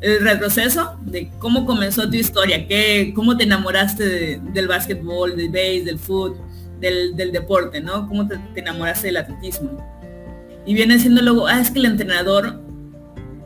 el 0.00 0.20
retroceso 0.20 0.96
de 1.02 1.30
cómo 1.38 1.66
comenzó 1.66 2.08
tu 2.08 2.16
historia, 2.16 2.66
qué, 2.66 3.12
cómo 3.14 3.36
te 3.36 3.44
enamoraste 3.44 4.40
del 4.40 4.66
básquetbol, 4.66 5.36
del 5.36 5.50
base, 5.50 5.82
del 5.84 5.98
fútbol, 5.98 6.38
del, 6.80 7.32
deporte, 7.32 7.80
¿no? 7.80 8.08
Cómo 8.08 8.26
te, 8.26 8.38
enamoraste 8.56 9.08
del 9.08 9.18
atletismo. 9.18 9.86
Y 10.64 10.72
viene 10.74 10.98
siendo 10.98 11.20
luego, 11.20 11.46
ah, 11.46 11.60
es 11.60 11.70
que 11.70 11.80
el 11.80 11.84
entrenador 11.84 12.60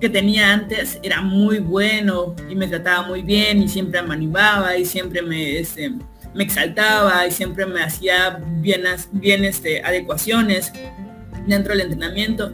que 0.04 0.10
tenía 0.10 0.52
antes 0.52 0.98
era 1.02 1.22
muy 1.22 1.60
bueno 1.60 2.36
y 2.50 2.54
me 2.54 2.68
trataba 2.68 3.08
muy 3.08 3.22
bien 3.22 3.62
y 3.62 3.68
siempre 3.70 4.02
me 4.02 4.12
animaba 4.12 4.76
y 4.76 4.84
siempre 4.84 5.22
me, 5.22 5.58
este, 5.58 5.94
me 6.34 6.44
exaltaba 6.44 7.26
y 7.26 7.30
siempre 7.30 7.64
me 7.64 7.82
hacía 7.82 8.38
bien, 8.60 8.82
bien 9.12 9.46
este, 9.46 9.82
adecuaciones 9.82 10.70
dentro 11.46 11.72
del 11.72 11.86
entrenamiento. 11.86 12.52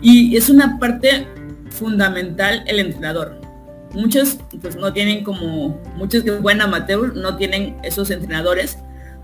Y 0.00 0.36
es 0.36 0.50
una 0.50 0.76
parte 0.80 1.28
fundamental 1.70 2.64
el 2.66 2.80
entrenador. 2.80 3.40
Muchos 3.92 4.38
pues 4.60 4.74
no 4.74 4.92
tienen 4.92 5.22
como, 5.22 5.80
muchos 5.94 6.24
que 6.24 6.32
buen 6.32 6.60
amateur 6.60 7.14
no 7.14 7.36
tienen 7.36 7.76
esos 7.84 8.10
entrenadores, 8.10 8.76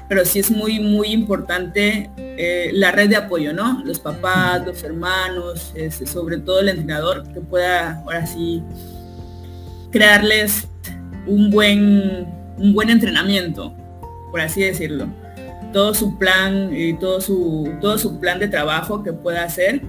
pero 0.09 0.25
sí 0.25 0.39
es 0.39 0.51
muy, 0.51 0.81
muy 0.81 1.09
importante 1.09 2.11
eh, 2.17 2.71
la 2.73 2.93
red 2.93 3.11
de 3.11 3.17
apoyo, 3.17 3.53
¿no? 3.53 3.83
Los 3.85 3.99
papás, 3.99 4.65
los 4.65 4.83
hermanos, 4.83 5.73
este, 5.75 6.07
sobre 6.07 6.39
todo 6.39 6.61
el 6.61 6.71
entrenador, 6.71 7.25
que 7.33 7.41
pueda 7.41 8.01
ahora 8.05 8.27
sí 8.27 8.63
crearles 9.91 10.69
un 11.27 11.51
buen, 11.51 12.27
un 12.57 12.73
buen 12.73 12.91
entrenamiento, 12.91 13.75
por 14.31 14.41
así 14.41 14.63
decirlo. 14.63 15.09
Todo 15.73 15.93
su 15.93 16.17
plan 16.17 16.75
y 16.75 16.95
todo 16.95 17.21
su, 17.21 17.71
todo 17.81 17.99
su 17.99 18.19
plan 18.19 18.39
de 18.39 18.49
trabajo 18.49 19.03
que 19.03 19.13
pueda 19.13 19.45
hacer 19.45 19.83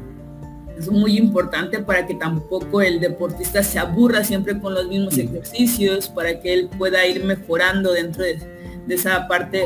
es 0.80 0.90
muy 0.90 1.18
importante 1.18 1.80
para 1.80 2.08
que 2.08 2.16
tampoco 2.16 2.82
el 2.82 3.00
deportista 3.00 3.62
se 3.64 3.80
aburra 3.80 4.24
siempre 4.24 4.58
con 4.60 4.74
los 4.74 4.88
mismos 4.88 5.18
ejercicios, 5.18 6.08
para 6.08 6.40
que 6.40 6.54
él 6.54 6.70
pueda 6.78 7.06
ir 7.06 7.24
mejorando 7.26 7.92
dentro 7.92 8.24
de, 8.24 8.40
esa 8.88 9.28
parte 9.28 9.66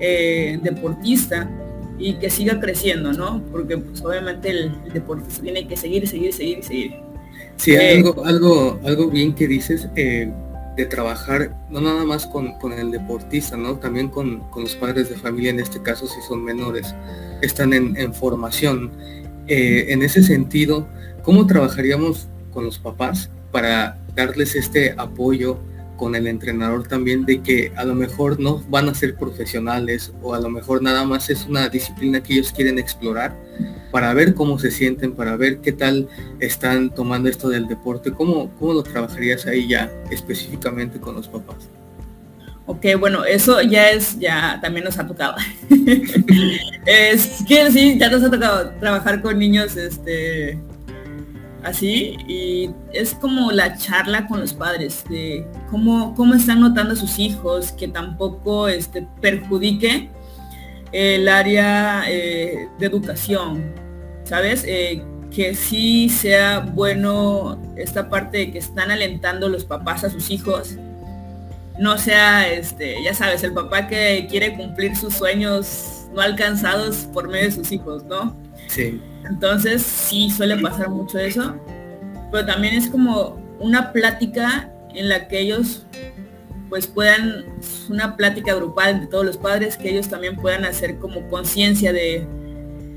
eh, 0.00 0.58
deportista 0.62 1.48
y 1.98 2.14
que 2.14 2.30
siga 2.30 2.60
creciendo, 2.60 3.12
¿no? 3.12 3.42
Porque 3.50 3.78
pues 3.78 4.02
obviamente 4.02 4.50
el, 4.50 4.72
deportista 4.92 5.42
tiene 5.42 5.66
que 5.66 5.76
seguir, 5.76 6.06
seguir, 6.06 6.32
seguir, 6.32 6.64
seguir. 6.64 6.96
Sí, 7.56 7.72
eh, 7.72 7.96
algo, 7.96 8.24
algo, 8.24 8.80
algo 8.84 9.10
bien 9.10 9.34
que 9.34 9.48
dices 9.48 9.88
eh, 9.96 10.32
de 10.76 10.86
trabajar 10.86 11.56
no 11.70 11.80
nada 11.80 12.04
más 12.04 12.24
con, 12.26 12.54
el 12.72 12.90
deportista, 12.92 13.56
¿no? 13.56 13.76
También 13.78 14.08
con, 14.08 14.44
los 14.56 14.76
padres 14.76 15.08
de 15.08 15.16
familia, 15.16 15.50
en 15.50 15.58
este 15.58 15.82
caso 15.82 16.06
si 16.06 16.20
son 16.28 16.44
menores, 16.44 16.94
están 17.42 17.72
en, 17.72 17.96
en 17.96 18.14
formación 18.14 18.92
eh, 19.48 19.86
en 19.92 20.02
ese 20.02 20.22
sentido, 20.22 20.86
¿cómo 21.22 21.46
trabajaríamos 21.46 22.28
con 22.52 22.64
los 22.64 22.78
papás 22.78 23.30
para 23.50 23.98
darles 24.14 24.54
este 24.54 24.94
apoyo 24.96 25.58
con 25.98 26.14
el 26.14 26.26
entrenador 26.26 26.88
también 26.88 27.26
de 27.26 27.42
que 27.42 27.72
a 27.76 27.84
lo 27.84 27.94
mejor 27.94 28.40
no 28.40 28.62
van 28.70 28.88
a 28.88 28.94
ser 28.94 29.16
profesionales 29.16 30.14
o 30.22 30.32
a 30.32 30.40
lo 30.40 30.48
mejor 30.48 30.80
nada 30.82 31.04
más 31.04 31.28
es 31.28 31.44
una 31.44 31.68
disciplina 31.68 32.22
que 32.22 32.32
ellos 32.32 32.52
quieren 32.52 32.78
explorar 32.78 33.36
para 33.90 34.14
ver 34.14 34.32
cómo 34.32 34.58
se 34.58 34.70
sienten, 34.70 35.12
para 35.12 35.36
ver 35.36 35.58
qué 35.58 35.72
tal 35.72 36.08
están 36.40 36.94
tomando 36.94 37.28
esto 37.28 37.50
del 37.50 37.68
deporte? 37.68 38.12
¿Cómo, 38.12 38.50
cómo 38.58 38.72
lo 38.72 38.82
trabajarías 38.82 39.46
ahí 39.46 39.68
ya 39.68 39.90
específicamente 40.10 40.98
con 40.98 41.16
los 41.16 41.28
papás? 41.28 41.68
Ok, 42.66 42.84
bueno, 43.00 43.24
eso 43.24 43.60
ya 43.62 43.90
es, 43.90 44.18
ya 44.18 44.58
también 44.60 44.84
nos 44.84 44.98
ha 44.98 45.06
tocado. 45.06 45.36
es 46.86 47.42
que 47.48 47.70
sí, 47.72 47.98
ya 47.98 48.10
nos 48.10 48.22
ha 48.22 48.30
tocado 48.30 48.70
trabajar 48.78 49.22
con 49.22 49.38
niños 49.38 49.76
este 49.76 50.58
así 51.68 52.16
y 52.26 52.70
es 52.92 53.14
como 53.14 53.52
la 53.52 53.76
charla 53.76 54.26
con 54.26 54.40
los 54.40 54.52
padres 54.52 55.04
de 55.08 55.46
cómo, 55.70 56.14
cómo 56.14 56.34
están 56.34 56.60
notando 56.60 56.94
a 56.94 56.96
sus 56.96 57.18
hijos, 57.18 57.72
que 57.72 57.88
tampoco 57.88 58.68
este, 58.68 59.06
perjudique 59.20 60.10
el 60.92 61.28
área 61.28 62.04
eh, 62.08 62.68
de 62.78 62.86
educación, 62.86 63.72
¿sabes? 64.24 64.64
Eh, 64.66 65.02
que 65.34 65.54
sí 65.54 66.08
sea 66.08 66.60
bueno 66.60 67.60
esta 67.76 68.08
parte 68.08 68.38
de 68.38 68.50
que 68.52 68.58
están 68.58 68.90
alentando 68.90 69.48
los 69.48 69.64
papás 69.64 70.04
a 70.04 70.10
sus 70.10 70.30
hijos 70.30 70.78
no 71.78 71.96
sea, 71.96 72.50
este, 72.52 73.02
ya 73.02 73.14
sabes, 73.14 73.42
el 73.44 73.52
papá 73.52 73.86
que 73.86 74.26
quiere 74.28 74.56
cumplir 74.56 74.96
sus 74.96 75.14
sueños 75.14 76.08
no 76.12 76.20
alcanzados 76.20 77.08
por 77.12 77.28
medio 77.28 77.46
de 77.46 77.52
sus 77.52 77.72
hijos, 77.72 78.04
¿no? 78.04 78.36
Sí. 78.68 79.00
Entonces 79.24 79.82
sí 79.82 80.30
suele 80.30 80.56
pasar 80.56 80.90
mucho 80.90 81.18
eso, 81.18 81.56
pero 82.30 82.46
también 82.46 82.74
es 82.74 82.88
como 82.88 83.38
una 83.58 83.92
plática 83.92 84.72
en 84.94 85.08
la 85.08 85.28
que 85.28 85.40
ellos 85.40 85.84
pues 86.68 86.86
puedan, 86.86 87.46
una 87.88 88.16
plática 88.16 88.54
grupal 88.54 89.00
de 89.00 89.06
todos 89.06 89.24
los 89.24 89.36
padres, 89.38 89.76
que 89.76 89.90
ellos 89.90 90.08
también 90.08 90.36
puedan 90.36 90.64
hacer 90.64 90.98
como 90.98 91.26
conciencia 91.28 91.92
de, 91.92 92.26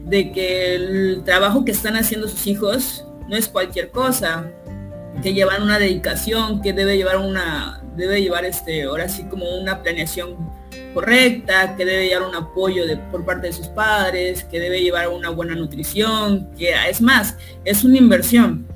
de 0.06 0.32
que 0.32 0.76
el 0.76 1.24
trabajo 1.24 1.64
que 1.64 1.72
están 1.72 1.96
haciendo 1.96 2.28
sus 2.28 2.48
hijos 2.48 3.06
no 3.30 3.38
es 3.38 3.48
cualquier 3.48 3.92
cosa, 3.92 4.52
que 5.24 5.34
llevan 5.34 5.64
una 5.64 5.80
dedicación, 5.80 6.62
que 6.62 6.74
debe 6.74 6.98
llevar 6.98 7.18
una, 7.18 7.82
debe 7.96 8.22
llevar 8.22 8.46
este, 8.46 8.84
ahora 8.84 9.08
sí 9.08 9.24
como 9.26 9.46
una 9.58 9.82
planeación 9.82 10.36
correcta, 10.94 11.76
que 11.76 11.86
debe 11.86 12.08
llevar 12.08 12.28
un 12.28 12.36
apoyo 12.36 12.86
de, 12.86 12.98
por 12.98 13.26
parte 13.26 13.48
de 13.48 13.54
sus 13.54 13.68
padres, 13.68 14.44
que 14.44 14.60
debe 14.60 14.82
llevar 14.82 15.08
una 15.10 15.30
buena 15.30 15.56
nutrición, 15.56 16.50
que 16.58 16.74
es 16.90 17.02
más, 17.02 17.36
es 17.64 17.84
una 17.84 17.98
inversión. 17.98 18.68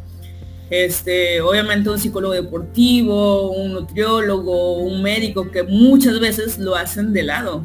Este, 0.70 1.42
obviamente 1.42 1.90
un 1.90 2.00
psicólogo 2.00 2.34
deportivo, 2.34 3.52
un 3.52 3.74
nutriólogo, 3.74 4.80
un 4.80 5.02
médico 5.02 5.52
que 5.52 5.64
muchas 5.64 6.20
veces 6.20 6.58
lo 6.58 6.76
hacen 6.76 7.14
de 7.14 7.24
lado. 7.24 7.64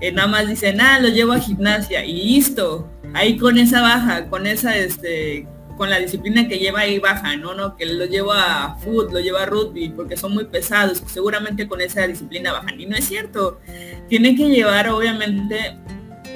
Eh, 0.00 0.12
nada 0.12 0.28
más 0.28 0.48
dicen, 0.48 0.80
ah, 0.80 1.00
lo 1.00 1.08
llevo 1.08 1.32
a 1.32 1.40
gimnasia 1.40 2.04
y 2.04 2.12
listo. 2.12 2.88
Ahí 3.14 3.36
con 3.36 3.58
esa 3.58 3.80
baja, 3.82 4.28
con 4.28 4.46
esa, 4.46 4.76
este, 4.76 5.46
con 5.78 5.88
la 5.88 5.98
disciplina 5.98 6.48
que 6.48 6.58
lleva 6.58 6.80
ahí 6.80 6.98
baja, 6.98 7.36
¿no? 7.36 7.54
¿no? 7.54 7.76
Que 7.76 7.86
lo 7.86 8.04
lleva 8.04 8.64
a 8.64 8.74
foot, 8.76 9.12
lo 9.12 9.20
lleva 9.20 9.44
a 9.44 9.46
rugby, 9.46 9.88
porque 9.90 10.16
son 10.16 10.34
muy 10.34 10.44
pesados, 10.44 11.02
seguramente 11.06 11.66
con 11.66 11.80
esa 11.80 12.06
disciplina 12.06 12.52
bajan. 12.52 12.78
Y 12.78 12.86
no 12.86 12.96
es 12.96 13.06
cierto. 13.06 13.60
Tiene 14.08 14.36
que 14.36 14.48
llevar 14.48 14.88
obviamente 14.88 15.76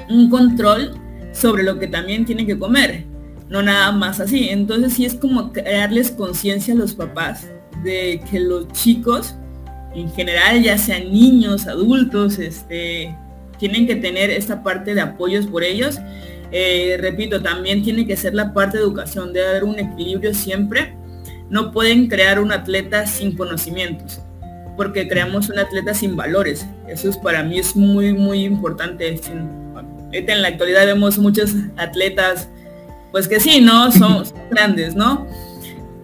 un 0.08 0.30
control 0.30 0.94
sobre 1.32 1.62
lo 1.62 1.78
que 1.78 1.88
también 1.88 2.24
tiene 2.24 2.46
que 2.46 2.58
comer, 2.58 3.04
no 3.48 3.62
nada 3.62 3.92
más 3.92 4.20
así. 4.20 4.48
Entonces 4.48 4.94
sí 4.94 5.04
es 5.04 5.14
como 5.14 5.52
crearles 5.52 6.10
conciencia 6.12 6.72
a 6.72 6.76
los 6.76 6.94
papás 6.94 7.48
de 7.82 8.22
que 8.30 8.38
los 8.38 8.68
chicos, 8.68 9.34
en 9.94 10.10
general, 10.12 10.62
ya 10.62 10.78
sean 10.78 11.12
niños, 11.12 11.66
adultos, 11.66 12.38
este, 12.38 13.14
tienen 13.58 13.86
que 13.86 13.96
tener 13.96 14.30
esta 14.30 14.62
parte 14.62 14.94
de 14.94 15.00
apoyos 15.00 15.46
por 15.46 15.64
ellos 15.64 15.98
eh, 16.52 16.98
repito, 17.00 17.40
también 17.40 17.82
tiene 17.82 18.06
que 18.06 18.16
ser 18.16 18.34
la 18.34 18.52
parte 18.52 18.76
de 18.76 18.84
educación, 18.84 19.32
debe 19.32 19.48
haber 19.48 19.64
un 19.64 19.78
equilibrio 19.78 20.34
siempre. 20.34 20.94
No 21.48 21.72
pueden 21.72 22.08
crear 22.08 22.40
un 22.40 22.52
atleta 22.52 23.06
sin 23.06 23.36
conocimientos, 23.36 24.20
porque 24.76 25.08
creamos 25.08 25.48
un 25.48 25.58
atleta 25.58 25.94
sin 25.94 26.14
valores. 26.14 26.66
Eso 26.86 27.08
es 27.08 27.16
para 27.16 27.42
mí 27.42 27.58
es 27.58 27.74
muy, 27.74 28.12
muy 28.12 28.44
importante. 28.44 29.18
En 30.12 30.42
la 30.42 30.48
actualidad 30.48 30.86
vemos 30.86 31.18
muchos 31.18 31.54
atletas, 31.76 32.48
pues 33.10 33.28
que 33.28 33.40
sí, 33.40 33.60
¿no? 33.62 33.90
Son, 33.90 34.26
son 34.26 34.38
grandes, 34.50 34.94
¿no? 34.94 35.26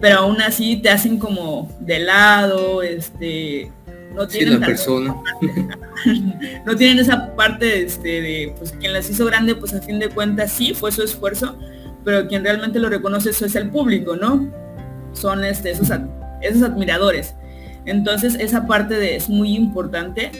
Pero 0.01 0.19
aún 0.19 0.41
así 0.41 0.77
te 0.77 0.89
hacen 0.89 1.19
como 1.19 1.69
de 1.79 1.99
lado, 1.99 2.81
este, 2.81 3.71
no 4.13 4.27
tienen 4.27 4.59
persona. 4.59 5.15
no 6.65 6.75
tienen 6.75 6.99
esa 6.99 7.35
parte 7.35 7.83
este, 7.83 8.21
de 8.21 8.53
pues 8.57 8.71
quien 8.73 8.93
las 8.93 9.09
hizo 9.09 9.25
grande 9.25 9.55
pues 9.55 9.73
a 9.73 9.81
fin 9.81 9.99
de 9.99 10.09
cuentas 10.09 10.51
sí 10.51 10.73
fue 10.73 10.91
su 10.91 11.03
esfuerzo 11.03 11.57
pero 12.03 12.27
quien 12.27 12.43
realmente 12.43 12.79
lo 12.79 12.89
reconoce 12.89 13.29
eso 13.29 13.45
es 13.45 13.55
el 13.55 13.69
público 13.69 14.15
no 14.15 14.49
son 15.13 15.43
este, 15.43 15.71
esos, 15.71 15.89
esos 16.41 16.63
admiradores. 16.63 17.35
Entonces 17.85 18.35
esa 18.39 18.67
parte 18.67 18.95
de 18.95 19.15
es 19.15 19.29
muy 19.29 19.55
importante 19.55 20.31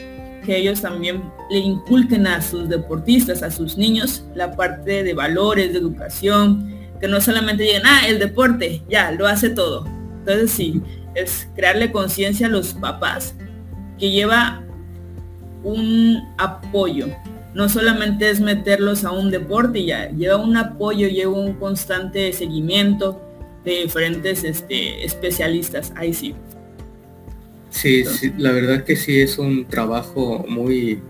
que 0.44 0.56
ellos 0.56 0.80
también 0.80 1.22
le 1.50 1.58
inculquen 1.58 2.26
a 2.26 2.40
sus 2.40 2.68
deportistas 2.68 3.42
a 3.42 3.50
sus 3.50 3.76
niños 3.76 4.24
la 4.34 4.56
parte 4.56 5.02
de 5.02 5.14
valores 5.14 5.72
de 5.72 5.78
educación 5.78 6.74
que 6.98 7.08
no 7.08 7.20
solamente 7.20 7.62
digan 7.62 7.82
ah 7.84 8.08
el 8.08 8.18
deporte 8.18 8.82
ya 8.88 9.12
lo 9.12 9.26
hace 9.26 9.50
todo 9.50 9.86
entonces 10.20 10.50
sí 10.50 10.80
es 11.14 11.46
crearle 11.54 11.92
conciencia 11.92 12.46
a 12.46 12.50
los 12.50 12.72
papás 12.72 13.34
que 14.00 14.10
lleva 14.10 14.64
un 15.62 16.18
apoyo. 16.38 17.08
No 17.54 17.68
solamente 17.68 18.30
es 18.30 18.40
meterlos 18.40 19.04
a 19.04 19.12
un 19.12 19.30
deporte, 19.30 19.84
ya 19.84 20.10
lleva 20.10 20.36
un 20.36 20.56
apoyo, 20.56 21.08
lleva 21.08 21.32
un 21.32 21.54
constante 21.54 22.32
seguimiento 22.32 23.20
de 23.64 23.82
diferentes 23.82 24.44
este, 24.44 25.04
especialistas. 25.04 25.92
Ahí 25.96 26.14
sí. 26.14 26.34
Sí, 27.70 28.04
la 28.38 28.52
verdad 28.52 28.84
que 28.84 28.96
sí 28.96 29.20
es 29.20 29.38
un 29.38 29.64
trabajo 29.66 30.44
muy, 30.48 31.00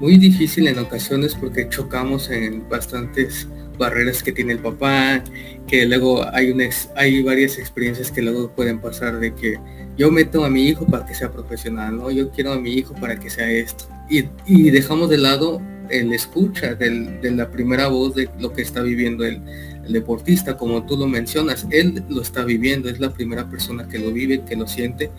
muy 0.00 0.18
difícil 0.18 0.66
en 0.66 0.78
ocasiones 0.78 1.34
porque 1.34 1.68
chocamos 1.68 2.30
en 2.30 2.68
bastantes 2.68 3.48
barreras 3.76 4.22
que 4.22 4.32
tiene 4.32 4.52
el 4.52 4.58
papá, 4.58 5.22
que 5.66 5.86
luego 5.86 6.24
hay, 6.32 6.50
un 6.50 6.62
hay 6.96 7.22
varias 7.22 7.58
experiencias 7.58 8.10
que 8.10 8.22
luego 8.22 8.50
pueden 8.50 8.80
pasar 8.80 9.18
de 9.18 9.34
que 9.34 9.58
yo 9.96 10.10
meto 10.10 10.44
a 10.44 10.50
mi 10.50 10.68
hijo 10.68 10.86
para 10.86 11.06
que 11.06 11.14
sea 11.14 11.30
profesional, 11.30 11.96
¿no? 11.96 12.10
Yo 12.10 12.30
quiero 12.30 12.52
a 12.52 12.60
mi 12.60 12.72
hijo 12.74 12.94
para 12.94 13.18
que 13.18 13.30
sea 13.30 13.50
esto. 13.50 13.84
Y, 14.08 14.70
dejamos 14.70 15.08
de 15.08 15.18
lado 15.18 15.62
el 15.88 16.12
escucha 16.12 16.74
de 16.74 17.30
la 17.30 17.50
primera 17.50 17.88
voz 17.88 18.14
de 18.14 18.28
lo 18.38 18.52
que 18.52 18.62
está 18.62 18.82
viviendo 18.82 19.24
el, 19.24 19.42
deportista, 19.88 20.56
como 20.56 20.86
tú 20.86 20.96
lo 20.96 21.06
mencionas, 21.06 21.66
él 21.68 22.02
lo 22.08 22.22
está 22.22 22.42
viviendo, 22.42 22.88
es 22.88 23.00
la 23.00 23.12
primera 23.12 23.50
persona 23.50 23.86
que 23.86 23.98
lo 23.98 24.12
vive, 24.12 24.42
que 24.42 24.56
lo 24.56 24.66
siente 24.66 25.10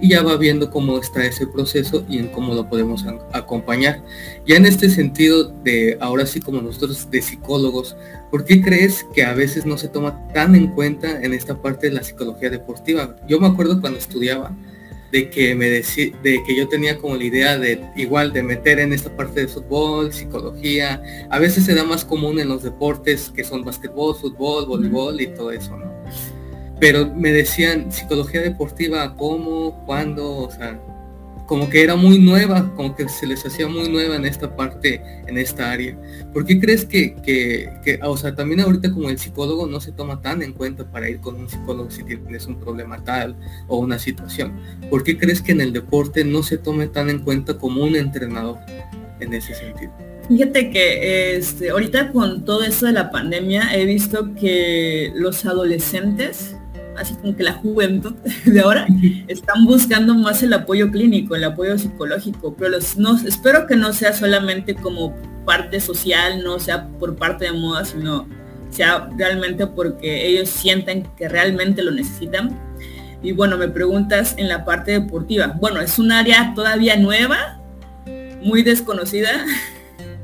y 0.00 0.10
ya 0.10 0.22
va 0.22 0.36
viendo 0.36 0.70
cómo 0.70 0.98
está 0.98 1.24
ese 1.24 1.46
proceso 1.46 2.04
y 2.08 2.18
en 2.18 2.28
cómo 2.28 2.54
lo 2.54 2.68
podemos 2.68 3.04
acompañar. 3.32 4.02
Ya 4.46 4.56
en 4.56 4.66
este 4.66 4.90
sentido 4.90 5.52
de 5.62 5.96
ahora 6.00 6.26
sí 6.26 6.40
como 6.40 6.60
nosotros 6.60 7.10
de 7.10 7.22
psicólogos, 7.22 7.96
¿por 8.30 8.44
qué 8.44 8.60
crees 8.60 9.06
que 9.14 9.24
a 9.24 9.34
veces 9.34 9.66
no 9.66 9.78
se 9.78 9.88
toma 9.88 10.28
tan 10.32 10.54
en 10.54 10.68
cuenta 10.68 11.22
en 11.22 11.32
esta 11.32 11.60
parte 11.60 11.88
de 11.88 11.94
la 11.94 12.02
psicología 12.02 12.50
deportiva? 12.50 13.16
Yo 13.28 13.40
me 13.40 13.46
acuerdo 13.46 13.80
cuando 13.80 13.98
estudiaba 13.98 14.54
de 15.14 15.30
que 15.30 15.54
me 15.54 15.70
decía, 15.70 16.12
de 16.24 16.42
que 16.42 16.56
yo 16.56 16.66
tenía 16.66 16.98
como 16.98 17.14
la 17.14 17.22
idea 17.22 17.56
de 17.56 17.80
igual 17.94 18.32
de 18.32 18.42
meter 18.42 18.80
en 18.80 18.92
esta 18.92 19.14
parte 19.16 19.42
de 19.42 19.48
fútbol, 19.48 20.12
psicología, 20.12 21.00
a 21.30 21.38
veces 21.38 21.64
se 21.66 21.74
da 21.74 21.84
más 21.84 22.04
común 22.04 22.40
en 22.40 22.48
los 22.48 22.64
deportes 22.64 23.30
que 23.32 23.44
son 23.44 23.64
básquetbol, 23.64 24.16
fútbol, 24.16 24.66
voleibol 24.66 25.20
y 25.20 25.28
todo 25.28 25.52
eso, 25.52 25.76
¿no? 25.76 25.94
Pero 26.80 27.12
me 27.14 27.32
decían 27.32 27.90
psicología 27.92 28.42
deportiva, 28.42 29.14
¿cómo? 29.16 29.84
¿Cuándo? 29.86 30.38
O 30.38 30.50
sea, 30.50 30.80
como 31.46 31.68
que 31.68 31.82
era 31.82 31.94
muy 31.94 32.18
nueva, 32.18 32.74
como 32.74 32.96
que 32.96 33.08
se 33.08 33.26
les 33.26 33.44
hacía 33.44 33.68
muy 33.68 33.88
nueva 33.88 34.16
en 34.16 34.24
esta 34.24 34.56
parte, 34.56 35.02
en 35.26 35.36
esta 35.36 35.70
área. 35.72 35.96
¿Por 36.32 36.46
qué 36.46 36.58
crees 36.58 36.84
que, 36.84 37.14
que, 37.22 37.98
o 38.02 38.16
sea, 38.16 38.34
también 38.34 38.60
ahorita 38.60 38.90
como 38.92 39.10
el 39.10 39.18
psicólogo 39.18 39.66
no 39.66 39.80
se 39.80 39.92
toma 39.92 40.20
tan 40.22 40.42
en 40.42 40.52
cuenta 40.52 40.90
para 40.90 41.08
ir 41.08 41.20
con 41.20 41.36
un 41.36 41.48
psicólogo 41.48 41.90
si 41.90 42.02
tienes 42.02 42.46
un 42.46 42.58
problema 42.58 43.02
tal 43.04 43.36
o 43.68 43.78
una 43.78 43.98
situación? 43.98 44.58
¿Por 44.88 45.04
qué 45.04 45.18
crees 45.18 45.42
que 45.42 45.52
en 45.52 45.60
el 45.60 45.72
deporte 45.72 46.24
no 46.24 46.42
se 46.42 46.56
tome 46.56 46.86
tan 46.86 47.10
en 47.10 47.20
cuenta 47.20 47.58
como 47.58 47.84
un 47.84 47.94
entrenador 47.94 48.58
en 49.20 49.34
ese 49.34 49.54
sentido? 49.54 49.92
Fíjate 50.28 50.70
que 50.70 51.36
este, 51.36 51.68
ahorita 51.68 52.10
con 52.10 52.46
todo 52.46 52.62
esto 52.62 52.86
de 52.86 52.92
la 52.92 53.10
pandemia 53.10 53.76
he 53.76 53.84
visto 53.84 54.34
que 54.34 55.12
los 55.14 55.44
adolescentes 55.44 56.56
así 56.98 57.14
como 57.14 57.36
que 57.36 57.42
la 57.42 57.54
juventud 57.54 58.14
de 58.44 58.60
ahora, 58.60 58.86
están 59.28 59.64
buscando 59.64 60.14
más 60.14 60.42
el 60.42 60.52
apoyo 60.52 60.90
clínico, 60.90 61.36
el 61.36 61.44
apoyo 61.44 61.78
psicológico, 61.78 62.54
pero 62.56 62.70
los, 62.70 62.96
no, 62.96 63.18
espero 63.26 63.66
que 63.66 63.76
no 63.76 63.92
sea 63.92 64.12
solamente 64.12 64.74
como 64.74 65.14
parte 65.44 65.80
social, 65.80 66.42
no 66.42 66.58
sea 66.58 66.88
por 66.98 67.16
parte 67.16 67.46
de 67.46 67.52
moda, 67.52 67.84
sino 67.84 68.26
sea 68.70 69.08
realmente 69.16 69.66
porque 69.66 70.26
ellos 70.26 70.48
sienten 70.48 71.06
que 71.16 71.28
realmente 71.28 71.82
lo 71.82 71.90
necesitan. 71.90 72.58
Y 73.22 73.32
bueno, 73.32 73.56
me 73.56 73.68
preguntas 73.68 74.34
en 74.36 74.48
la 74.48 74.64
parte 74.64 74.92
deportiva. 74.92 75.54
Bueno, 75.58 75.80
es 75.80 75.98
un 75.98 76.12
área 76.12 76.52
todavía 76.54 76.96
nueva, 76.96 77.60
muy 78.42 78.62
desconocida. 78.62 79.30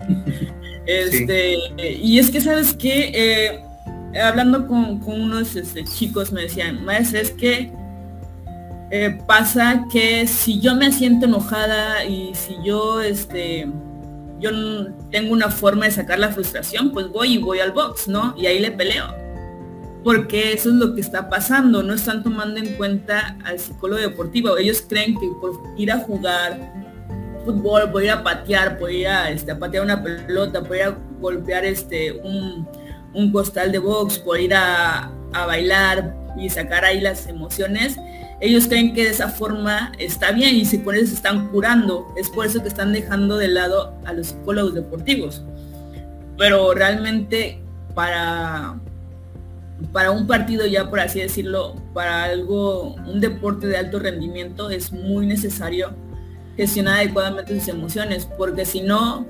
este, 0.86 1.56
Y 2.02 2.18
es 2.18 2.30
que, 2.30 2.40
¿sabes 2.40 2.74
que 2.74 3.12
eh, 3.14 3.60
hablando 4.18 4.66
con, 4.66 5.02
unos 5.04 5.56
este, 5.56 5.84
chicos 5.84 6.32
me 6.32 6.42
decían, 6.42 6.84
maestra, 6.84 7.20
es 7.20 7.30
que 7.30 7.72
eh, 8.90 9.18
pasa 9.26 9.86
que 9.92 10.26
si 10.26 10.60
yo 10.60 10.74
me 10.74 10.90
siento 10.90 11.26
enojada 11.26 12.04
y 12.04 12.34
si 12.34 12.56
yo 12.64 13.00
este 13.00 13.68
yo 14.40 14.50
tengo 15.10 15.32
una 15.32 15.50
forma 15.50 15.84
de 15.84 15.90
sacar 15.90 16.18
la 16.18 16.30
frustración, 16.30 16.92
pues 16.92 17.08
voy 17.10 17.34
y 17.34 17.38
voy 17.38 17.60
al 17.60 17.72
box, 17.72 18.08
¿no? 18.08 18.34
Y 18.36 18.46
ahí 18.46 18.58
le 18.58 18.70
peleo. 18.70 19.14
Porque 20.02 20.54
eso 20.54 20.70
es 20.70 20.76
lo 20.76 20.94
que 20.94 21.02
está 21.02 21.28
pasando, 21.28 21.82
no 21.82 21.92
están 21.92 22.22
tomando 22.22 22.58
en 22.58 22.74
cuenta 22.76 23.36
al 23.44 23.58
psicólogo 23.58 24.00
deportivo. 24.00 24.56
Ellos 24.56 24.82
creen 24.88 25.14
que 25.14 25.28
por 25.40 25.60
ir 25.76 25.92
a 25.92 25.98
jugar 25.98 26.72
fútbol, 27.44 27.90
por 27.90 28.02
ir 28.02 28.10
a 28.10 28.22
patear, 28.22 28.78
por 28.78 28.90
ir 28.90 29.08
a, 29.08 29.30
este, 29.30 29.52
a 29.52 29.58
patear 29.58 29.84
una 29.84 30.02
pelota, 30.02 30.62
por 30.62 30.76
ir 30.76 30.82
a 30.84 30.98
golpear 31.20 31.66
este, 31.66 32.12
un, 32.12 32.66
un 33.14 33.32
costal 33.32 33.72
de 33.72 33.78
box, 33.78 34.18
por 34.18 34.40
ir 34.40 34.54
a, 34.54 35.12
bailar 35.32 36.14
y 36.36 36.50
sacar 36.50 36.84
ahí 36.84 37.00
las 37.00 37.26
emociones, 37.26 37.96
ellos 38.40 38.66
creen 38.66 38.94
que 38.94 39.04
de 39.04 39.10
esa 39.10 39.28
forma 39.28 39.92
está 39.98 40.32
bien 40.32 40.56
y 40.56 40.64
si 40.64 40.78
por 40.78 40.96
eso 40.96 41.06
se 41.06 41.14
están 41.14 41.48
curando. 41.48 42.12
Es 42.16 42.28
por 42.30 42.46
eso 42.46 42.62
que 42.62 42.68
están 42.68 42.92
dejando 42.92 43.36
de 43.36 43.48
lado 43.48 43.94
a 44.04 44.12
los 44.12 44.28
psicólogos 44.28 44.74
deportivos. 44.74 45.42
Pero 46.38 46.72
realmente 46.72 47.60
para, 47.94 48.76
para 49.92 50.10
un 50.10 50.26
partido 50.26 50.66
ya, 50.66 50.88
por 50.88 51.00
así 51.00 51.20
decirlo, 51.20 51.76
para 51.92 52.24
algo, 52.24 52.94
un 53.06 53.20
deporte 53.20 53.66
de 53.66 53.76
alto 53.76 53.98
rendimiento, 53.98 54.70
es 54.70 54.92
muy 54.92 55.26
necesario 55.26 55.94
gestionar 56.56 56.96
adecuadamente 56.96 57.58
sus 57.58 57.68
emociones, 57.68 58.26
porque 58.38 58.64
si 58.64 58.80
no, 58.80 59.26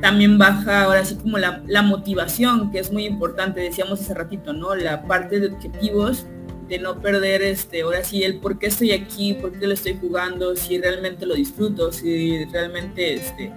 también 0.00 0.38
baja 0.38 0.84
ahora 0.84 1.04
sí 1.04 1.16
como 1.16 1.38
la, 1.38 1.82
motivación, 1.82 2.70
que 2.70 2.78
es 2.78 2.92
muy 2.92 3.06
importante, 3.06 3.60
decíamos 3.60 4.00
hace 4.00 4.14
ratito, 4.14 4.52
¿no? 4.52 4.74
La 4.74 5.02
parte 5.02 5.40
de 5.40 5.48
objetivos, 5.48 6.26
de 6.68 6.78
no 6.78 7.00
perder 7.00 7.42
este, 7.42 7.82
ahora 7.82 8.02
sí 8.04 8.22
el 8.22 8.38
por 8.38 8.58
qué 8.58 8.68
estoy 8.68 8.92
aquí, 8.92 9.34
por 9.34 9.52
qué 9.52 9.66
lo 9.66 9.74
estoy 9.74 9.98
jugando, 10.00 10.56
si 10.56 10.78
realmente 10.78 11.26
lo 11.26 11.34
disfruto, 11.34 11.92
si 11.92 12.44
realmente 12.46 13.14
este, 13.14 13.52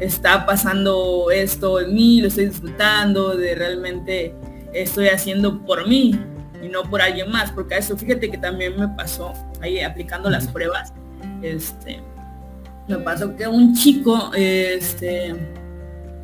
está 0.00 0.46
pasando 0.46 1.30
esto 1.30 1.80
en 1.80 1.94
mí, 1.94 2.20
lo 2.20 2.28
estoy 2.28 2.46
disfrutando, 2.46 3.36
de 3.36 3.54
realmente 3.54 4.34
estoy 4.72 5.08
haciendo 5.08 5.64
por 5.64 5.86
mí 5.86 6.18
y 6.62 6.68
no 6.68 6.82
por 6.84 7.02
alguien 7.02 7.30
más, 7.30 7.50
porque 7.50 7.74
a 7.74 7.78
eso 7.78 7.96
fíjate 7.96 8.30
que 8.30 8.38
también 8.38 8.78
me 8.78 8.88
pasó 8.88 9.32
ahí 9.60 9.80
aplicando 9.80 10.30
las 10.30 10.46
pruebas, 10.48 10.94
este, 11.42 12.00
me 12.88 12.98
pasó 12.98 13.36
que 13.36 13.46
un 13.46 13.74
chico, 13.74 14.30
este, 14.34 15.34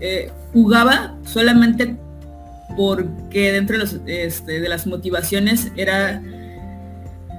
eh, 0.01 0.31
jugaba 0.53 1.17
solamente 1.25 1.97
porque 2.77 3.53
dentro 3.53 3.77
de, 3.77 3.85
los, 3.85 4.01
este, 4.07 4.61
de 4.61 4.69
las 4.69 4.87
motivaciones 4.87 5.71
era, 5.77 6.23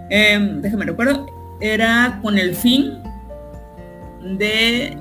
em, 0.10 0.62
déjame 0.62 0.86
recuerdo, 0.86 1.26
era 1.62 2.20
con 2.22 2.38
el 2.38 2.56
fin 2.56 2.94
de 4.38 4.98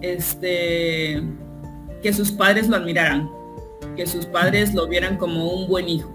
este, 0.00 1.22
que 2.02 2.12
sus 2.12 2.30
padres 2.30 2.68
lo 2.68 2.76
admiraran, 2.76 3.30
que 3.96 4.06
sus 4.06 4.26
padres 4.26 4.74
lo 4.74 4.86
vieran 4.88 5.16
como 5.16 5.52
un 5.52 5.68
buen 5.68 5.88
hijo. 5.88 6.10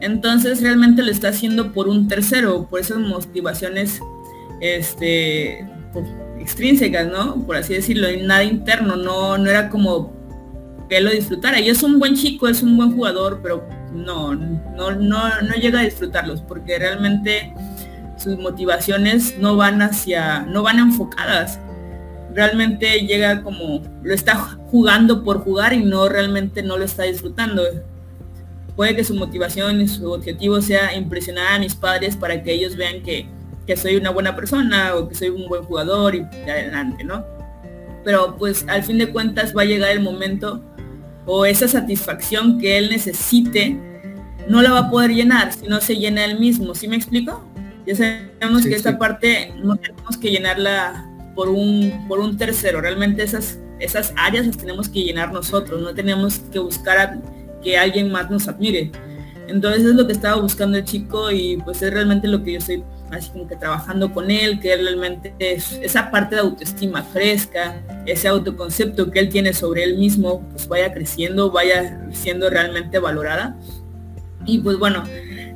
Entonces 0.00 0.60
realmente 0.60 1.02
lo 1.02 1.10
está 1.10 1.28
haciendo 1.28 1.72
por 1.72 1.88
un 1.88 2.08
tercero, 2.08 2.66
por 2.68 2.80
esas 2.80 2.98
motivaciones 2.98 4.00
este, 4.60 5.64
extrínsecas, 6.42 7.06
¿no? 7.06 7.46
Por 7.46 7.56
así 7.56 7.74
decirlo, 7.74 8.10
y 8.10 8.22
nada 8.22 8.44
interno, 8.44 8.96
no, 8.96 9.38
no 9.38 9.48
era 9.48 9.70
como 9.70 10.12
que 10.88 11.00
lo 11.00 11.10
disfrutara. 11.10 11.60
Y 11.60 11.70
es 11.70 11.82
un 11.82 11.98
buen 11.98 12.14
chico, 12.14 12.48
es 12.48 12.62
un 12.62 12.76
buen 12.76 12.92
jugador, 12.92 13.40
pero 13.42 13.66
no, 13.94 14.34
no, 14.34 14.92
no, 14.92 15.40
no 15.40 15.54
llega 15.54 15.80
a 15.80 15.84
disfrutarlos, 15.84 16.42
porque 16.42 16.78
realmente 16.78 17.54
sus 18.16 18.38
motivaciones 18.38 19.38
no 19.38 19.56
van 19.56 19.82
hacia, 19.82 20.40
no 20.40 20.62
van 20.62 20.78
enfocadas. 20.78 21.58
Realmente 22.34 23.06
llega 23.06 23.42
como, 23.42 23.82
lo 24.02 24.14
está 24.14 24.36
jugando 24.70 25.22
por 25.22 25.40
jugar 25.40 25.72
y 25.72 25.84
no 25.84 26.08
realmente 26.08 26.62
no 26.62 26.78
lo 26.78 26.84
está 26.84 27.04
disfrutando. 27.04 27.62
Puede 28.76 28.96
que 28.96 29.04
su 29.04 29.14
motivación 29.14 29.80
y 29.80 29.88
su 29.88 30.10
objetivo 30.10 30.62
sea 30.62 30.94
impresionar 30.96 31.54
a 31.54 31.58
mis 31.58 31.74
padres 31.74 32.16
para 32.16 32.42
que 32.42 32.52
ellos 32.52 32.76
vean 32.76 33.02
que, 33.02 33.26
que 33.66 33.76
soy 33.76 33.96
una 33.96 34.10
buena 34.10 34.34
persona 34.34 34.94
o 34.94 35.08
que 35.08 35.14
soy 35.14 35.28
un 35.28 35.48
buen 35.48 35.62
jugador 35.64 36.14
y 36.14 36.20
de 36.20 36.50
adelante, 36.50 37.04
¿no? 37.04 37.24
Pero 38.04 38.36
pues 38.36 38.64
al 38.68 38.82
fin 38.82 38.98
de 38.98 39.10
cuentas 39.10 39.56
va 39.56 39.62
a 39.62 39.64
llegar 39.64 39.90
el 39.90 40.00
momento 40.00 40.62
o 41.26 41.46
esa 41.46 41.68
satisfacción 41.68 42.58
que 42.58 42.78
él 42.78 42.90
necesite 42.90 43.78
no 44.48 44.60
la 44.60 44.72
va 44.72 44.78
a 44.80 44.90
poder 44.90 45.12
llenar 45.12 45.52
si 45.52 45.66
no 45.66 45.80
se 45.80 45.96
llena 45.96 46.24
él 46.24 46.38
mismo. 46.38 46.74
¿Sí 46.74 46.88
me 46.88 46.96
explico? 46.96 47.44
Ya 47.86 47.94
sabemos 47.94 48.64
que 48.64 48.74
esta 48.74 48.98
parte 48.98 49.52
no 49.62 49.76
tenemos 49.76 50.16
que 50.16 50.30
llenarla 50.30 51.08
por 51.34 51.48
un, 51.48 52.06
por 52.08 52.20
un 52.20 52.36
tercero. 52.36 52.80
Realmente 52.80 53.22
esas, 53.22 53.58
esas 53.78 54.12
áreas 54.16 54.46
las 54.46 54.56
tenemos 54.56 54.88
que 54.88 55.02
llenar 55.02 55.32
nosotros. 55.32 55.80
No 55.80 55.94
tenemos 55.94 56.40
que 56.52 56.58
buscar 56.58 56.98
a 56.98 57.20
que 57.62 57.78
alguien 57.78 58.10
más 58.10 58.30
nos 58.30 58.48
admire. 58.48 58.90
Entonces 59.48 59.84
es 59.84 59.94
lo 59.94 60.06
que 60.06 60.12
estaba 60.12 60.40
buscando 60.40 60.78
el 60.78 60.84
chico 60.84 61.30
y 61.30 61.56
pues 61.58 61.82
es 61.82 61.92
realmente 61.92 62.28
lo 62.28 62.42
que 62.42 62.52
yo 62.52 62.58
estoy 62.58 62.84
así 63.12 63.30
como 63.30 63.46
que 63.46 63.56
trabajando 63.56 64.12
con 64.12 64.30
él, 64.30 64.58
que 64.60 64.74
realmente 64.76 65.34
es 65.38 65.72
esa 65.82 66.10
parte 66.10 66.34
de 66.34 66.40
autoestima 66.40 67.02
fresca, 67.02 67.80
ese 68.06 68.28
autoconcepto 68.28 69.10
que 69.10 69.20
él 69.20 69.28
tiene 69.28 69.52
sobre 69.52 69.84
él 69.84 69.98
mismo, 69.98 70.40
pues 70.50 70.66
vaya 70.66 70.92
creciendo, 70.92 71.50
vaya 71.50 72.00
siendo 72.12 72.48
realmente 72.50 72.98
valorada. 72.98 73.56
Y 74.46 74.58
pues 74.58 74.78
bueno, 74.78 75.04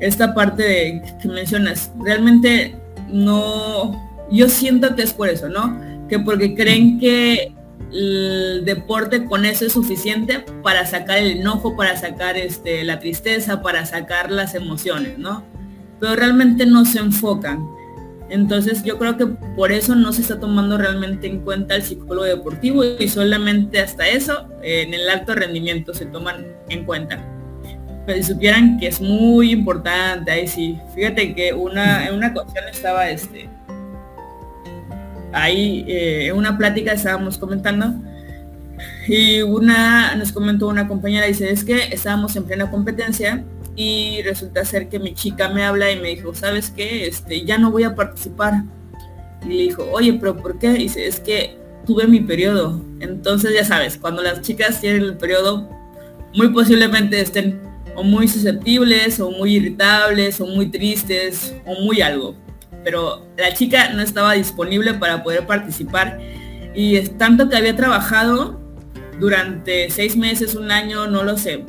esta 0.01 0.35
parte 0.35 1.03
que 1.21 1.29
mencionas, 1.29 1.91
realmente 2.03 2.77
no, 3.09 4.27
yo 4.31 4.49
siento 4.49 4.95
que 4.95 5.03
es 5.03 5.13
por 5.13 5.29
eso, 5.29 5.49
¿no? 5.49 5.81
Que 6.09 6.19
porque 6.19 6.55
creen 6.55 6.99
que 6.99 7.53
el 7.93 8.65
deporte 8.65 9.25
con 9.25 9.45
eso 9.45 9.65
es 9.65 9.73
suficiente 9.73 10.45
para 10.63 10.87
sacar 10.87 11.19
el 11.19 11.39
enojo, 11.39 11.77
para 11.77 11.97
sacar 11.97 12.37
este, 12.37 12.85
la 12.85 12.99
tristeza, 12.99 13.63
para 13.63 13.87
sacar 13.87 14.31
las 14.31 14.55
emociones, 14.55 15.19
¿no? 15.19 15.45
Pero 16.01 16.17
realmente 16.17 16.67
no 16.67 16.85
se 16.85 16.99
enfocan. 16.99 17.67
Entonces 18.29 18.83
yo 18.83 18.99
creo 18.99 19.17
que 19.17 19.27
por 19.27 19.71
eso 19.71 19.95
no 19.95 20.13
se 20.13 20.23
está 20.23 20.41
tomando 20.41 20.77
realmente 20.77 21.29
en 21.29 21.41
cuenta 21.41 21.77
el 21.77 21.83
psicólogo 21.83 22.25
deportivo 22.25 22.83
y 22.85 23.09
solamente 23.09 23.81
hasta 23.81 24.09
eso 24.09 24.49
en 24.63 24.95
el 24.95 25.09
alto 25.09 25.35
rendimiento 25.35 25.95
se 25.95 26.07
toman 26.07 26.45
en 26.69 26.85
cuenta 26.85 27.25
pero 28.07 28.23
supieran 28.23 28.79
que 28.79 28.87
es 28.87 29.01
muy 29.01 29.51
importante, 29.51 30.31
ahí 30.31 30.47
sí. 30.47 30.79
Fíjate 30.95 31.35
que 31.35 31.53
una, 31.53 32.07
en 32.07 32.15
una 32.15 32.29
ocasión 32.29 32.65
estaba 32.71 33.11
este, 33.11 33.49
ahí 35.33 35.85
eh, 35.89 36.29
en 36.29 36.37
una 36.37 36.57
plática 36.57 36.93
estábamos 36.93 37.37
comentando 37.37 37.95
y 39.09 39.43
una 39.43 40.15
nos 40.15 40.31
comentó 40.33 40.69
una 40.69 40.87
compañera, 40.87 41.27
dice, 41.27 41.51
es 41.51 41.65
que 41.65 41.89
estábamos 41.93 42.37
en 42.37 42.45
plena 42.45 42.71
competencia 42.71 43.45
y 43.77 44.23
resulta 44.23 44.65
ser 44.65 44.89
que 44.89 44.99
mi 44.99 45.15
chica 45.15 45.51
me 45.51 45.63
habla 45.65 45.93
y 45.93 46.01
me 46.01 46.09
dijo, 46.09 46.35
¿sabes 46.35 46.71
qué? 46.71 47.07
Este, 47.07 47.45
ya 47.45 47.59
no 47.59 47.71
voy 47.71 47.85
a 47.85 47.95
participar. 47.95 48.65
Y 49.45 49.49
le 49.49 49.63
dijo, 49.65 49.87
oye, 49.93 50.15
pero 50.15 50.37
¿por 50.37 50.59
qué? 50.59 50.71
dice, 50.71 51.07
es 51.07 51.21
que 51.21 51.59
tuve 51.87 52.07
mi 52.07 52.21
periodo. 52.21 52.83
Entonces 53.01 53.53
ya 53.55 53.65
sabes, 53.65 53.99
cuando 53.99 54.23
las 54.23 54.41
chicas 54.41 54.81
tienen 54.81 55.03
el 55.03 55.17
periodo, 55.17 55.69
muy 56.35 56.49
posiblemente 56.49 57.21
estén 57.21 57.61
o 57.95 58.03
muy 58.03 58.29
susceptibles, 58.29 59.21
o 59.21 59.31
muy 59.31 59.57
irritables, 59.57 60.41
o 60.41 60.47
muy 60.47 60.71
tristes, 60.71 61.55
o 61.65 61.81
muy 61.83 62.01
algo. 62.01 62.35
Pero 62.85 63.27
la 63.37 63.53
chica 63.55 63.91
no 63.91 64.03
estaba 64.03 64.35
disponible 64.35 64.95
para 64.95 65.23
poder 65.23 65.47
participar 65.47 66.19
y 66.75 66.97
es 66.97 67.17
tanto 67.17 67.49
que 67.49 67.57
había 67.57 67.75
trabajado 67.75 68.61
durante 69.19 69.91
seis 69.91 70.17
meses, 70.17 70.55
un 70.55 70.71
año, 70.71 71.07
no 71.07 71.25
lo 71.25 71.39
sé. 71.39 71.65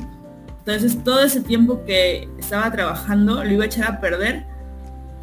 Entonces 0.68 1.02
todo 1.02 1.22
ese 1.22 1.40
tiempo 1.40 1.82
que 1.86 2.28
estaba 2.38 2.70
trabajando 2.70 3.42
lo 3.42 3.50
iba 3.50 3.64
a 3.64 3.66
echar 3.68 3.90
a 3.90 4.00
perder 4.02 4.44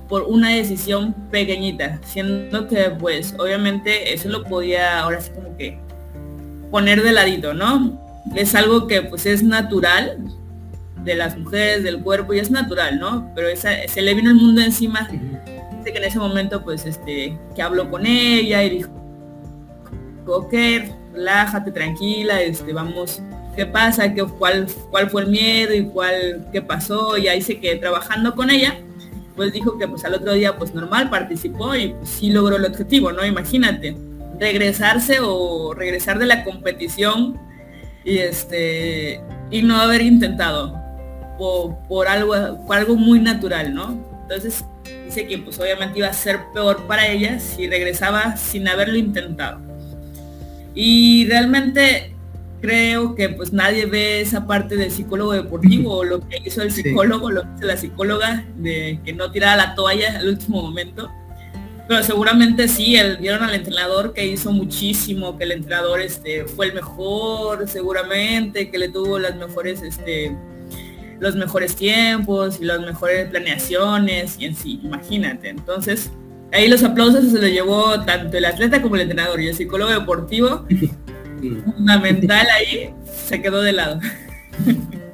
por 0.09 0.23
una 0.23 0.49
decisión 0.49 1.13
pequeñita, 1.29 1.99
siendo 2.03 2.67
que 2.67 2.89
pues 2.89 3.35
obviamente 3.37 4.11
eso 4.11 4.27
lo 4.29 4.43
podía 4.43 5.01
ahora 5.01 5.21
sí 5.21 5.29
como 5.35 5.55
que 5.55 5.77
poner 6.71 7.03
de 7.03 7.11
ladito, 7.11 7.53
¿no? 7.53 8.01
Es 8.35 8.55
algo 8.55 8.87
que 8.87 9.03
pues 9.03 9.27
es 9.27 9.43
natural, 9.43 10.17
de 11.03 11.13
las 11.13 11.37
mujeres, 11.37 11.83
del 11.83 12.01
cuerpo, 12.01 12.33
y 12.33 12.39
es 12.39 12.49
natural, 12.49 12.99
¿no? 12.99 13.31
Pero 13.35 13.47
esa, 13.47 13.69
se 13.87 14.01
le 14.01 14.15
vino 14.15 14.31
el 14.31 14.37
mundo 14.37 14.61
encima. 14.61 15.07
Dice 15.07 15.91
que 15.91 15.97
en 15.99 16.03
ese 16.05 16.17
momento, 16.17 16.63
pues, 16.63 16.87
este, 16.87 17.37
que 17.55 17.61
habló 17.61 17.91
con 17.91 18.07
ella 18.07 18.63
y 18.63 18.71
dijo, 18.71 18.89
ok, 20.25 20.53
relájate, 21.13 21.71
tranquila, 21.71 22.41
este, 22.41 22.73
vamos, 22.73 23.21
¿qué 23.55 23.65
pasa? 23.65 24.13
¿Qué, 24.13 24.23
cuál, 24.23 24.67
¿Cuál 24.91 25.09
fue 25.09 25.23
el 25.23 25.29
miedo 25.29 25.73
y 25.73 25.85
cuál, 25.85 26.47
qué 26.51 26.61
pasó? 26.61 27.17
Y 27.17 27.27
ahí 27.27 27.41
se 27.41 27.59
quedé 27.59 27.77
trabajando 27.77 28.35
con 28.35 28.49
ella, 28.49 28.77
pues 29.35 29.51
dijo 29.51 29.77
que 29.77 29.87
pues 29.87 30.03
al 30.05 30.13
otro 30.13 30.33
día, 30.33 30.57
pues 30.57 30.73
normal, 30.73 31.09
participó 31.09 31.75
y 31.75 31.89
pues, 31.89 32.09
sí 32.09 32.31
logró 32.31 32.57
el 32.57 32.65
objetivo, 32.65 33.11
¿no? 33.11 33.25
Imagínate, 33.25 33.95
regresarse 34.39 35.19
o 35.21 35.73
regresar 35.73 36.19
de 36.19 36.25
la 36.25 36.43
competición 36.43 37.39
y 38.03 38.19
este 38.19 39.21
y 39.51 39.61
no 39.61 39.79
haber 39.79 40.01
intentado 40.01 40.79
por, 41.37 42.07
algo, 42.07 42.33
algo 42.69 42.95
muy 42.95 43.19
natural, 43.19 43.73
¿no? 43.73 43.97
Entonces 44.23 44.63
dice 45.05 45.27
que 45.27 45.37
pues 45.37 45.59
obviamente 45.59 45.99
iba 45.99 46.07
a 46.07 46.13
ser 46.13 46.39
peor 46.53 46.87
para 46.87 47.07
ella 47.07 47.39
si 47.39 47.67
regresaba 47.67 48.37
sin 48.37 48.67
haberlo 48.67 48.97
intentado. 48.97 49.59
Y 50.73 51.27
realmente 51.27 52.14
creo 52.65 53.15
que 53.15 53.29
pues 53.29 53.53
nadie 53.53 53.85
ve 53.85 54.21
esa 54.21 54.47
parte 54.47 54.75
del 54.75 54.91
psicólogo 54.91 55.33
deportivo 55.33 55.97
o 55.97 56.03
lo 56.03 56.27
que 56.27 56.41
hizo 56.43 56.61
el 56.61 56.71
psicólogo, 56.71 57.29
lo 57.29 57.43
que 57.43 57.49
hizo 57.57 57.65
la 57.65 57.77
psicóloga 57.77 58.45
de 58.55 58.99
que 59.05 59.13
no 59.13 59.31
tirara 59.31 59.55
la 59.55 59.75
toalla 59.75 60.17
al 60.17 60.27
último 60.27 60.61
momento. 60.61 61.11
Pero 61.87 62.03
seguramente 62.03 62.67
sí, 62.67 62.95
el, 62.95 63.17
vieron 63.17 63.43
al 63.43 63.53
entrenador 63.53 64.13
que 64.13 64.25
hizo 64.25 64.51
muchísimo, 64.51 65.37
que 65.37 65.43
el 65.43 65.51
entrenador 65.51 66.01
este, 66.01 66.45
fue 66.45 66.67
el 66.67 66.73
mejor, 66.73 67.67
seguramente, 67.67 68.71
que 68.71 68.79
le 68.79 68.89
tuvo 68.89 69.19
las 69.19 69.35
mejores 69.35 69.83
este, 69.83 70.35
los 71.19 71.35
mejores 71.35 71.75
tiempos 71.75 72.59
y 72.59 72.65
las 72.65 72.79
mejores 72.79 73.29
planeaciones 73.29 74.37
y 74.39 74.45
en 74.45 74.55
sí, 74.55 74.79
imagínate. 74.83 75.49
Entonces, 75.49 76.09
ahí 76.51 76.67
los 76.67 76.83
aplausos 76.83 77.25
se 77.25 77.39
los 77.39 77.51
llevó 77.51 78.01
tanto 78.01 78.37
el 78.37 78.45
atleta 78.45 78.81
como 78.81 78.95
el 78.95 79.01
entrenador 79.01 79.39
y 79.41 79.49
el 79.49 79.55
psicólogo 79.55 79.91
deportivo, 79.91 80.65
fundamental 81.63 82.47
ahí, 82.55 82.89
se 83.27 83.41
quedó 83.41 83.61
de 83.61 83.73
lado. 83.73 83.99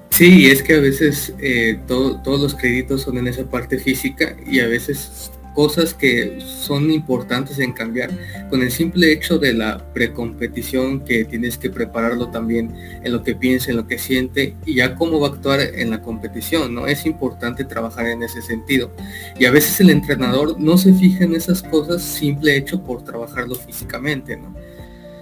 Sí, 0.10 0.48
es 0.48 0.62
que 0.62 0.76
a 0.76 0.80
veces 0.80 1.34
eh, 1.40 1.80
todos 1.88 2.40
los 2.40 2.54
créditos 2.54 3.02
son 3.02 3.18
en 3.18 3.28
esa 3.28 3.44
parte 3.44 3.80
física 3.80 4.36
y 4.46 4.60
a 4.60 4.68
veces 4.68 5.32
cosas 5.54 5.94
que 5.94 6.40
son 6.42 6.92
importantes 6.92 7.60
en 7.60 7.74
cambiar 7.74 8.10
con 8.50 8.62
el 8.62 8.72
simple 8.72 9.12
hecho 9.12 9.38
de 9.38 9.54
la 9.54 9.94
precompetición 9.94 11.02
que 11.04 11.26
tienes 11.26 11.58
que 11.58 11.70
prepararlo 11.70 12.30
también 12.30 12.74
en 13.04 13.12
lo 13.12 13.24
que 13.24 13.36
piensa, 13.36 13.72
en 13.72 13.78
lo 13.78 13.88
que 13.88 13.98
siente 13.98 14.56
y 14.66 14.76
ya 14.76 14.96
cómo 14.96 15.20
va 15.20 15.28
a 15.28 15.32
actuar 15.32 15.60
en 15.60 15.90
la 15.90 16.02
competición, 16.02 16.74
¿no? 16.74 16.88
Es 16.88 17.06
importante 17.06 17.64
trabajar 17.64 18.08
en 18.08 18.24
ese 18.24 18.42
sentido. 18.42 18.92
Y 19.40 19.46
a 19.46 19.52
veces 19.52 19.80
el 19.82 19.90
entrenador 19.90 20.60
no 20.60 20.78
se 20.78 20.94
fija 20.94 21.24
en 21.24 21.36
esas 21.36 21.62
cosas 21.64 22.02
simple 22.02 22.56
hecho 22.56 22.84
por 22.84 23.04
trabajarlo 23.04 23.56
físicamente, 23.56 24.38
¿no? 24.38 24.56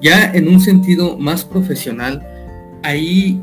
Ya 0.01 0.31
en 0.33 0.47
un 0.47 0.59
sentido 0.59 1.17
más 1.17 1.43
profesional, 1.43 2.25
ahí, 2.83 3.41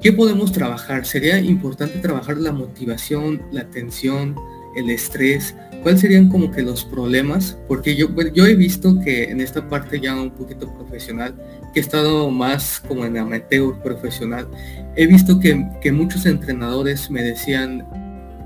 ¿qué 0.00 0.12
podemos 0.12 0.52
trabajar? 0.52 1.04
Sería 1.04 1.38
importante 1.38 1.98
trabajar 1.98 2.38
la 2.38 2.52
motivación, 2.52 3.42
la 3.50 3.62
atención, 3.62 4.34
el 4.76 4.90
estrés, 4.90 5.54
¿cuáles 5.82 6.00
serían 6.00 6.28
como 6.28 6.50
que 6.50 6.62
los 6.62 6.84
problemas? 6.84 7.58
Porque 7.66 7.94
yo, 7.96 8.08
yo 8.32 8.46
he 8.46 8.54
visto 8.54 8.98
que 9.00 9.24
en 9.24 9.40
esta 9.40 9.68
parte 9.68 10.00
ya 10.00 10.14
un 10.14 10.30
poquito 10.30 10.72
profesional, 10.72 11.34
que 11.74 11.80
he 11.80 11.82
estado 11.82 12.30
más 12.30 12.80
como 12.86 13.04
en 13.04 13.18
amateur 13.18 13.78
profesional, 13.82 14.48
he 14.96 15.06
visto 15.06 15.38
que, 15.40 15.66
que 15.80 15.92
muchos 15.92 16.26
entrenadores 16.26 17.10
me 17.10 17.22
decían, 17.22 17.86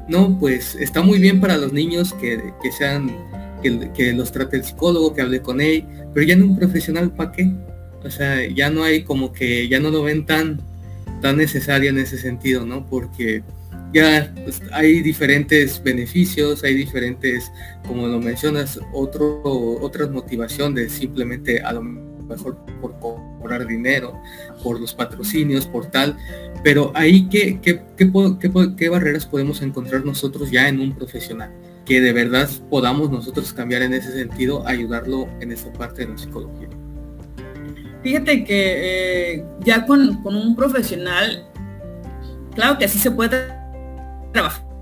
no, 0.09 0.39
pues 0.39 0.75
está 0.75 1.03
muy 1.03 1.19
bien 1.19 1.41
para 1.41 1.57
los 1.57 1.73
niños 1.73 2.13
que, 2.15 2.53
que 2.63 2.73
sean, 2.73 3.11
que, 3.63 4.13
los 4.13 4.33
trate 4.33 4.57
el 4.57 4.65
psicólogo, 4.65 5.15
que 5.15 5.23
hable 5.23 5.41
con 5.41 5.61
él, 5.61 5.85
pero 6.13 6.27
ya 6.27 6.35
en 6.35 6.43
un 6.43 6.59
profesional, 6.59 7.13
¿para 7.13 7.33
qué? 7.33 7.51
O 8.05 8.11
sea, 8.11 8.47
ya 8.49 8.69
no 8.69 8.83
hay 8.83 9.05
como 9.05 9.33
que, 9.33 9.69
ya 9.69 9.81
no 9.81 9.91
lo 9.91 10.03
ven 10.03 10.27
tan, 10.27 10.61
tan 11.21 11.37
necesario 11.37 11.91
en 11.91 11.99
ese 11.99 12.19
sentido, 12.19 12.67
¿no? 12.67 12.85
Porque 12.87 13.43
ya 13.95 14.33
pues, 14.45 14.61
hay 14.73 15.01
diferentes 15.03 15.83
beneficios, 15.83 16.65
hay 16.65 16.75
diferentes, 16.75 17.51
como 17.87 18.07
lo 18.07 18.21
mencionas, 18.21 18.81
otro, 18.93 19.43
otra 19.81 20.09
motivación 20.09 20.75
de 20.75 20.89
simplemente 20.89 21.61
a 21.61 21.73
lo 21.73 21.83
mejor 21.83 22.57
por 22.81 22.99
cobrar 22.99 23.67
dinero, 23.67 24.21
por 24.63 24.81
los 24.81 24.95
patrocinios, 24.95 25.67
por 25.67 25.87
tal, 25.87 26.17
pero 26.65 26.93
ahí 26.95 27.29
qué, 27.29 27.61
qué, 27.61 27.83
qué, 27.97 28.89
barreras 28.89 29.27
podemos 29.27 29.63
encontrar 29.63 30.05
nosotros 30.05 30.51
ya 30.51 30.69
en 30.69 30.81
un 30.81 30.95
profesional, 30.95 31.53
que 31.85 32.01
de 32.01 32.13
verdad 32.13 32.49
podamos 32.71 33.11
nosotros 33.11 33.53
cambiar 33.53 33.83
en 33.83 33.95
ese 33.95 34.13
sentido, 34.13 34.67
ayudarlo 34.67 35.29
en 35.41 35.53
esa 35.53 35.73
parte 35.73 36.07
de 36.07 36.13
la 36.13 36.19
psicología. 36.19 36.69
Fíjate 38.03 38.45
que 38.45 39.35
eh, 39.37 39.45
ya 39.61 39.87
con, 39.87 40.23
con 40.23 40.35
un 40.35 40.57
profesional, 40.57 41.47
claro 42.55 42.79
que 42.79 42.85
así 42.85 42.99
se 42.99 43.11
puede 43.11 43.49
trabajar 44.33 44.73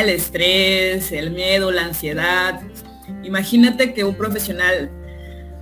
el 0.00 0.08
estrés, 0.08 1.12
el 1.12 1.30
miedo, 1.30 1.70
la 1.70 1.86
ansiedad. 1.86 2.60
Imagínate 3.22 3.94
que 3.94 4.04
un 4.04 4.14
profesional, 4.14 4.90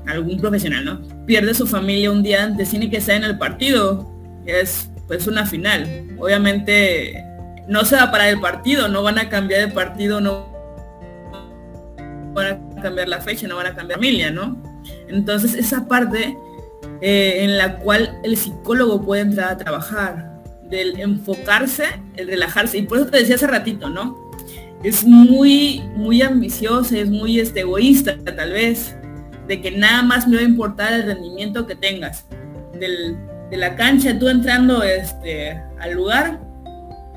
algún 0.07 0.41
profesional, 0.41 0.85
¿no? 0.85 1.27
Pierde 1.27 1.55
su 1.55 1.67
familia 1.67 2.11
un 2.11 2.23
día 2.23 2.45
antes, 2.45 2.71
tiene 2.71 2.91
que 2.91 2.99
estar 2.99 3.17
en 3.17 3.25
el 3.25 3.39
partido. 3.39 4.11
Es 4.47 4.91
pues 5.07 5.27
una 5.27 5.47
final. 5.47 6.17
Obviamente 6.19 7.25
no 7.69 7.85
se 7.85 7.97
va 7.97 8.11
para 8.11 8.29
el 8.29 8.41
partido, 8.41 8.89
no 8.89 9.03
van 9.03 9.19
a 9.19 9.29
cambiar 9.29 9.61
el 9.61 9.73
partido, 9.73 10.21
no 10.21 10.52
van 12.33 12.47
a 12.79 12.83
cambiar 12.83 13.09
la 13.09 13.21
fecha, 13.21 13.47
no 13.47 13.57
van 13.57 13.67
a 13.67 13.75
cambiar 13.75 13.99
familia, 13.99 14.31
¿no? 14.31 14.57
Entonces 15.09 15.55
esa 15.55 15.87
parte 15.87 16.37
eh, 17.01 17.45
en 17.45 17.59
la 17.59 17.79
cual 17.79 18.19
el 18.23 18.37
psicólogo 18.37 19.03
puede 19.03 19.23
entrar 19.23 19.53
a 19.53 19.57
trabajar, 19.57 20.41
del 20.69 20.99
enfocarse, 21.01 21.85
el 22.17 22.29
relajarse. 22.29 22.79
Y 22.79 22.83
por 22.83 22.99
eso 22.99 23.09
te 23.09 23.19
decía 23.19 23.35
hace 23.35 23.47
ratito, 23.47 23.91
¿no? 23.91 24.31
Es 24.83 25.05
muy, 25.05 25.83
muy 25.95 26.23
ambiciosa, 26.23 26.97
es 26.99 27.11
muy 27.11 27.39
este, 27.39 27.61
egoísta 27.61 28.17
tal 28.25 28.53
vez, 28.53 28.97
de 29.47 29.61
que 29.61 29.71
nada 29.71 30.03
más 30.03 30.27
me 30.27 30.37
va 30.37 30.43
a 30.43 30.45
importar 30.45 30.93
el 30.93 31.05
rendimiento 31.05 31.67
que 31.67 31.77
tengas. 31.77 32.27
de 32.73 33.57
la 33.57 33.77
cancha, 33.77 34.19
tú 34.19 34.29
entrando 34.29 34.83
este, 34.83 35.61
al 35.79 35.93
lugar, 35.93 36.41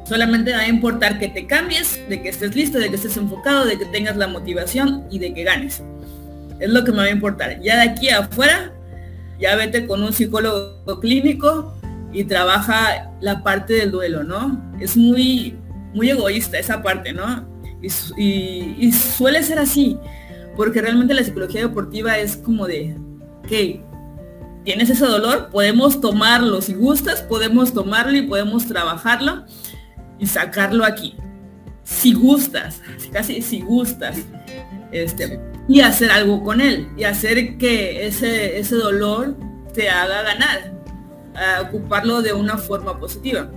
solamente 0.08 0.52
va 0.52 0.60
a 0.60 0.68
importar 0.68 1.20
que 1.20 1.28
te 1.28 1.48
cambies, 1.48 2.00
de 2.08 2.22
que 2.22 2.30
estés 2.30 2.56
listo, 2.56 2.78
de 2.78 2.90
que 2.90 2.96
estés 2.96 3.18
enfocado, 3.18 3.66
de 3.66 3.78
que 3.78 3.86
tengas 3.86 4.16
la 4.16 4.28
motivación 4.28 5.06
y 5.10 5.20
de 5.20 5.34
que 5.34 5.44
ganes. 5.44 5.82
Es 6.60 6.70
lo 6.70 6.84
que 6.84 6.92
me 6.92 7.00
va 7.00 7.04
a 7.04 7.12
importar. 7.12 7.60
Ya 7.62 7.78
de 7.78 7.90
aquí 7.90 8.10
afuera, 8.10 8.72
ya 9.40 9.56
vete 9.56 9.88
con 9.88 10.04
un 10.04 10.14
psicólogo 10.14 11.00
clínico 11.02 11.76
y 12.14 12.24
trabaja 12.24 13.12
la 13.20 13.44
parte 13.44 13.74
del 13.74 13.92
duelo, 13.92 14.24
¿no? 14.24 14.74
Es 14.80 14.96
muy, 14.96 15.58
muy 15.94 16.10
egoísta 16.10 16.58
esa 16.58 16.82
parte, 16.82 17.12
¿no? 17.12 17.48
Y, 18.18 18.92
suele 18.92 19.44
ser 19.44 19.60
así, 19.60 19.98
porque 20.56 20.82
realmente 20.82 21.14
la 21.14 21.24
psicología 21.24 21.62
deportiva 21.62 22.18
es 22.18 22.38
como 22.38 22.66
de, 22.68 22.96
que 23.48 23.82
tienes 24.64 24.90
ese 24.90 25.06
dolor, 25.06 25.50
podemos 25.52 26.02
tomarlo, 26.02 26.62
si 26.62 26.74
gustas, 26.74 27.22
podemos 27.22 27.74
tomarlo 27.74 28.18
y 28.18 28.24
podemos 28.24 28.66
trabajarlo 28.66 29.46
y 30.20 30.28
sacarlo 30.28 30.86
aquí. 30.86 31.16
Si 31.84 32.14
gustas, 32.14 32.82
casi 33.12 33.42
si 33.42 33.62
gustas, 33.62 34.18
este, 34.92 35.40
y 35.68 35.82
hacer 35.82 36.12
algo 36.12 36.44
con 36.44 36.62
él, 36.62 36.88
y 36.98 37.04
hacer 37.04 37.58
que 37.58 38.08
ese, 38.08 38.58
ese 38.58 38.76
dolor 38.76 39.36
te 39.74 39.90
haga 39.90 40.24
ganar, 40.24 40.74
ocuparlo 41.62 42.22
de 42.22 42.34
una 42.34 42.58
forma 42.58 43.00
positiva. 43.00 43.50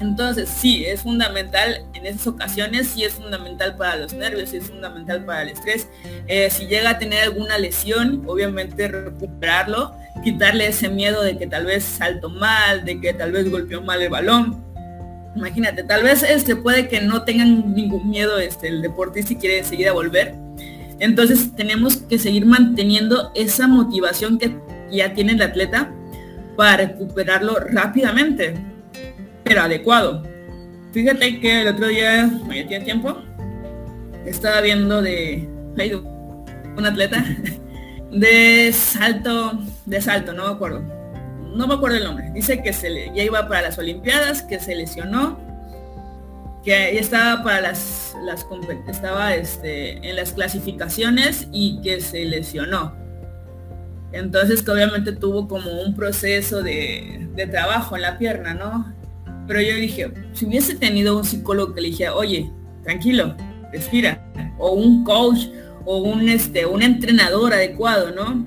Entonces, 0.00 0.48
sí, 0.48 0.86
es 0.86 1.02
fundamental 1.02 1.84
en 1.92 2.06
esas 2.06 2.26
ocasiones, 2.26 2.88
sí 2.88 3.04
es 3.04 3.12
fundamental 3.12 3.76
para 3.76 3.96
los 3.96 4.14
nervios, 4.14 4.48
sí 4.48 4.56
es 4.56 4.64
fundamental 4.64 5.26
para 5.26 5.42
el 5.42 5.50
estrés. 5.50 5.88
Eh, 6.26 6.48
si 6.50 6.66
llega 6.66 6.90
a 6.90 6.98
tener 6.98 7.24
alguna 7.24 7.58
lesión, 7.58 8.24
obviamente 8.26 8.88
recuperarlo, 8.88 9.92
quitarle 10.24 10.68
ese 10.68 10.88
miedo 10.88 11.22
de 11.22 11.36
que 11.36 11.46
tal 11.46 11.66
vez 11.66 11.84
salto 11.84 12.30
mal, 12.30 12.86
de 12.86 12.98
que 12.98 13.12
tal 13.12 13.32
vez 13.32 13.50
golpeó 13.50 13.82
mal 13.82 14.00
el 14.00 14.08
balón. 14.08 14.64
Imagínate, 15.36 15.84
tal 15.84 16.02
vez 16.02 16.22
este 16.22 16.56
puede 16.56 16.88
que 16.88 17.00
no 17.00 17.22
tengan 17.22 17.72
ningún 17.74 18.10
miedo 18.10 18.38
este, 18.38 18.68
el 18.68 18.82
deportista 18.82 19.32
y 19.32 19.36
quiere 19.36 19.64
seguir 19.64 19.88
a 19.88 19.92
volver. 19.92 20.34
Entonces 20.98 21.54
tenemos 21.54 21.98
que 21.98 22.18
seguir 22.18 22.46
manteniendo 22.46 23.30
esa 23.34 23.66
motivación 23.66 24.38
que 24.38 24.56
ya 24.90 25.14
tiene 25.14 25.32
el 25.32 25.42
atleta 25.42 25.92
para 26.56 26.78
recuperarlo 26.78 27.56
rápidamente, 27.58 28.54
pero 29.44 29.62
adecuado. 29.62 30.22
Fíjate 30.92 31.40
que 31.40 31.62
el 31.62 31.68
otro 31.68 31.86
día, 31.86 32.28
ya 32.48 32.66
tiene 32.66 32.84
tiempo, 32.84 33.16
estaba 34.26 34.60
viendo 34.60 35.00
de 35.00 35.48
un 36.76 36.86
atleta 36.86 37.24
de 38.12 38.72
salto, 38.72 39.58
de 39.86 40.00
salto, 40.00 40.32
no 40.32 40.48
me 40.48 40.54
acuerdo. 40.54 40.99
No 41.54 41.66
me 41.66 41.74
acuerdo 41.74 41.96
el 41.96 42.04
nombre. 42.04 42.30
Dice 42.32 42.62
que 42.62 42.72
se 42.72 42.90
le, 42.90 43.12
ya 43.14 43.22
iba 43.22 43.48
para 43.48 43.62
las 43.62 43.78
Olimpiadas, 43.78 44.42
que 44.42 44.60
se 44.60 44.74
lesionó, 44.74 45.38
que 46.64 46.98
estaba 46.98 47.42
para 47.42 47.60
las, 47.60 48.14
las 48.24 48.46
estaba 48.88 49.34
este, 49.34 50.08
en 50.08 50.16
las 50.16 50.32
clasificaciones 50.32 51.48
y 51.52 51.80
que 51.82 52.00
se 52.00 52.24
lesionó. 52.24 52.94
Entonces 54.12 54.62
que 54.62 54.70
obviamente 54.70 55.12
tuvo 55.12 55.46
como 55.46 55.82
un 55.82 55.94
proceso 55.94 56.62
de, 56.62 57.28
trabajo 57.50 57.96
en 57.96 58.02
la 58.02 58.18
pierna, 58.18 58.52
¿no? 58.52 58.92
Pero 59.46 59.62
yo 59.62 59.74
dije, 59.74 60.12
si 60.34 60.44
hubiese 60.44 60.74
tenido 60.74 61.16
un 61.16 61.24
psicólogo 61.24 61.74
que 61.74 61.80
le 61.80 61.88
dijera, 61.88 62.14
oye, 62.14 62.50
tranquilo, 62.84 63.34
respira, 63.72 64.22
o 64.58 64.72
un 64.72 65.04
coach, 65.04 65.46
o 65.86 65.98
un, 65.98 66.28
este, 66.28 66.66
un 66.66 66.82
entrenador 66.82 67.54
adecuado, 67.54 68.10
¿no? 68.10 68.46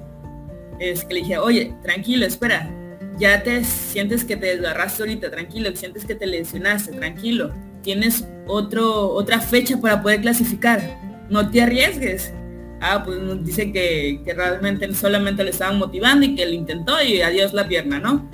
Es 0.79 1.03
que 1.03 1.15
le 1.15 1.19
dije, 1.21 1.37
oye, 1.39 1.73
tranquilo, 1.81 2.25
espera, 2.25 2.69
ya 3.17 3.43
te 3.43 3.63
sientes 3.63 4.23
que 4.23 4.35
te 4.35 4.47
desgarraste 4.47 5.03
ahorita, 5.03 5.29
tranquilo, 5.31 5.75
sientes 5.75 6.05
que 6.05 6.15
te 6.15 6.25
lesionaste, 6.25 6.93
tranquilo, 6.93 7.53
tienes 7.81 8.27
otro, 8.47 9.09
otra 9.09 9.39
fecha 9.39 9.77
para 9.79 10.01
poder 10.01 10.21
clasificar, 10.21 10.81
no 11.29 11.49
te 11.49 11.61
arriesgues, 11.61 12.33
ah, 12.81 13.03
pues 13.03 13.19
nos 13.19 13.45
dice 13.45 13.71
que, 13.71 14.21
realmente 14.35 14.93
solamente 14.93 15.43
le 15.43 15.51
estaban 15.51 15.77
motivando 15.77 16.25
y 16.25 16.35
que 16.35 16.45
lo 16.45 16.53
intentó 16.53 17.01
y 17.01 17.21
adiós 17.21 17.53
la 17.53 17.67
pierna, 17.67 17.99
¿no? 17.99 18.29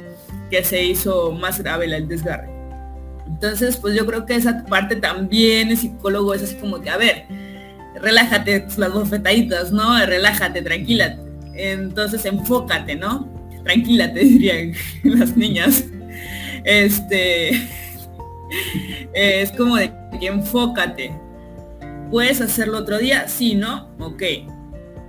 Que 0.49 0.63
se 0.63 0.83
hizo 0.83 1.31
más 1.31 1.61
grave 1.61 1.85
el 1.85 2.07
desgarre. 2.07 2.49
Entonces, 3.27 3.77
pues 3.77 3.95
yo 3.95 4.05
creo 4.05 4.25
que 4.25 4.35
esa 4.35 4.65
parte 4.65 4.95
también 4.95 5.69
el 5.69 5.77
psicólogo 5.77 6.33
es 6.33 6.55
como 6.55 6.81
que, 6.81 6.89
a 6.89 6.97
ver, 6.97 7.25
relájate 8.01 8.65
las 8.75 8.91
bofetaditas, 8.91 9.71
¿no? 9.71 10.03
Relájate, 10.05 10.61
tranquila. 10.61 11.17
Entonces, 11.53 12.25
enfócate, 12.25 12.95
¿no? 12.95 13.38
Tranquila, 13.69 14.11
te 14.11 14.21
dirían 14.21 14.73
las 15.03 15.37
niñas. 15.37 15.85
Este, 16.63 17.49
es 19.13 19.51
como 19.51 19.75
de 19.75 19.91
enfócate, 20.19 21.11
¿Puedes 22.09 22.41
hacerlo 22.41 22.79
otro 22.79 22.97
día? 22.97 23.27
Sí, 23.27 23.53
¿no? 23.53 23.89
Ok. 23.99 24.23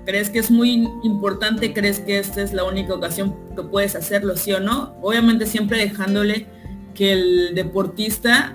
¿Crees 0.04 0.28
que 0.28 0.40
es 0.40 0.50
muy 0.50 0.86
importante? 1.02 1.72
¿Crees 1.72 2.00
que 2.00 2.18
esta 2.18 2.42
es 2.42 2.52
la 2.52 2.64
única 2.64 2.92
ocasión 2.92 3.34
que 3.56 3.62
puedes 3.62 3.96
hacerlo, 3.96 4.36
sí 4.36 4.52
o 4.52 4.60
no? 4.60 4.94
Obviamente 5.00 5.46
siempre 5.46 5.78
dejándole 5.78 6.46
que 6.94 7.12
el 7.12 7.54
deportista 7.54 8.54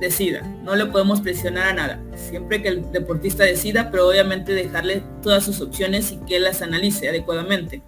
decida. 0.00 0.42
No 0.64 0.74
le 0.74 0.86
podemos 0.86 1.20
presionar 1.20 1.68
a 1.68 1.72
nada. 1.72 2.02
Siempre 2.16 2.62
que 2.62 2.68
el 2.68 2.90
deportista 2.90 3.44
decida, 3.44 3.92
pero 3.92 4.08
obviamente 4.08 4.54
dejarle 4.54 5.04
todas 5.22 5.44
sus 5.44 5.60
opciones 5.60 6.10
y 6.10 6.16
que 6.26 6.40
las 6.40 6.62
analice 6.62 7.08
adecuadamente. 7.08 7.82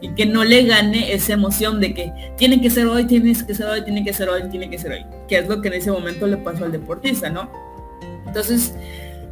Y 0.00 0.10
que 0.14 0.26
no 0.26 0.44
le 0.44 0.64
gane 0.64 1.12
esa 1.12 1.32
emoción 1.32 1.80
de 1.80 1.94
que 1.94 2.12
tiene 2.36 2.60
que 2.60 2.70
ser 2.70 2.86
hoy, 2.86 3.06
tiene 3.06 3.32
que 3.32 3.54
ser 3.54 3.66
hoy, 3.66 3.82
tiene 3.82 4.04
que 4.04 4.12
ser 4.12 4.28
hoy, 4.28 4.48
tiene 4.50 4.68
que 4.68 4.78
ser 4.78 4.92
hoy. 4.92 5.06
Que 5.28 5.38
es 5.38 5.48
lo 5.48 5.60
que 5.62 5.68
en 5.68 5.74
ese 5.74 5.90
momento 5.90 6.26
le 6.26 6.36
pasó 6.36 6.64
al 6.64 6.72
deportista, 6.72 7.30
¿no? 7.30 7.50
Entonces, 8.26 8.74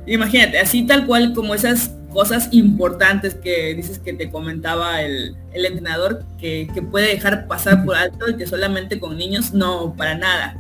Imagínate, 0.07 0.59
así 0.59 0.87
tal 0.87 1.07
cual 1.07 1.33
como 1.33 1.55
esas 1.55 1.94
cosas 2.12 2.48
importantes 2.53 3.35
que 3.35 3.74
dices 3.74 3.98
que 3.98 4.12
te 4.12 4.31
comentaba 4.31 5.03
el, 5.03 5.37
entrenador, 5.53 6.24
que, 6.38 6.68
puede 6.90 7.09
dejar 7.09 7.46
pasar 7.46 7.85
por 7.85 7.96
alto 7.96 8.29
y 8.31 8.37
que 8.37 8.46
solamente 8.46 9.00
con 9.00 9.16
niños, 9.16 9.53
no, 9.53 9.94
para 9.96 10.16
nada. 10.16 10.57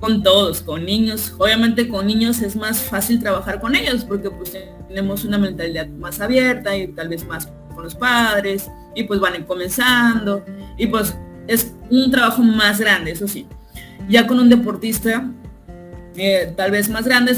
con 0.00 0.22
todos, 0.22 0.62
con 0.62 0.84
niños. 0.84 1.34
Obviamente 1.38 1.88
con 1.88 2.06
niños 2.06 2.40
es 2.40 2.56
más 2.56 2.80
fácil 2.80 3.20
trabajar 3.20 3.60
con 3.60 3.74
ellos 3.74 4.04
porque 4.04 4.30
pues 4.30 4.52
tenemos 4.88 5.24
una 5.24 5.38
mentalidad 5.38 5.88
más 5.88 6.20
abierta 6.20 6.76
y 6.76 6.88
tal 6.88 7.08
vez 7.08 7.26
más 7.26 7.48
con 7.74 7.84
los 7.84 7.94
padres 7.94 8.68
y 8.96 9.04
pues 9.04 9.20
van 9.20 9.44
comenzando 9.44 10.44
y 10.76 10.88
pues 10.88 11.16
es 11.46 11.72
un 11.90 12.10
trabajo 12.10 12.42
más 12.42 12.80
grande, 12.80 13.12
eso 13.12 13.28
sí. 13.28 13.46
Ya 14.08 14.26
con 14.26 14.40
un 14.40 14.48
deportista 14.48 15.30
eh, 16.16 16.52
tal 16.56 16.70
vez 16.70 16.88
más 16.88 17.04
grande, 17.04 17.36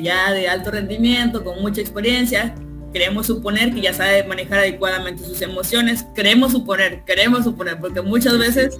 ya 0.00 0.32
de 0.32 0.48
alto 0.48 0.70
rendimiento, 0.70 1.42
con 1.42 1.60
mucha 1.62 1.80
experiencia, 1.80 2.54
queremos 2.92 3.26
suponer 3.26 3.74
que 3.74 3.80
ya 3.80 3.94
sabe 3.94 4.22
manejar 4.24 4.58
adecuadamente 4.58 5.24
sus 5.24 5.40
emociones, 5.40 6.04
queremos 6.14 6.52
suponer, 6.52 7.02
queremos 7.04 7.44
suponer, 7.44 7.78
porque 7.80 8.02
muchas 8.02 8.38
veces 8.38 8.78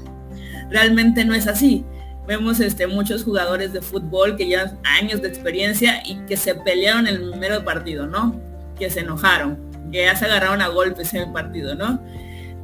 realmente 0.71 1.25
no 1.25 1.35
es 1.35 1.47
así. 1.47 1.85
Vemos 2.29 2.61
este, 2.61 2.87
muchos 2.87 3.25
jugadores 3.25 3.73
de 3.73 3.81
fútbol 3.81 4.37
que 4.37 4.47
llevan 4.47 4.79
años 4.85 5.23
de 5.23 5.29
experiencia 5.29 6.03
y 6.05 6.17
que 6.27 6.37
se 6.37 6.55
pelearon 6.55 7.07
el 7.07 7.31
primero 7.31 7.65
partido, 7.65 8.07
¿no? 8.07 8.39
Que 8.79 8.91
se 8.91 9.01
enojaron, 9.01 9.66
que 9.97 10.05
ya 10.05 10.15
se 10.15 10.27
agarraron 10.27 10.61
a 10.61 10.69
golpes 10.69 11.15
en 11.15 11.23
el 11.23 11.33
partido, 11.33 11.75
¿no? 11.75 11.99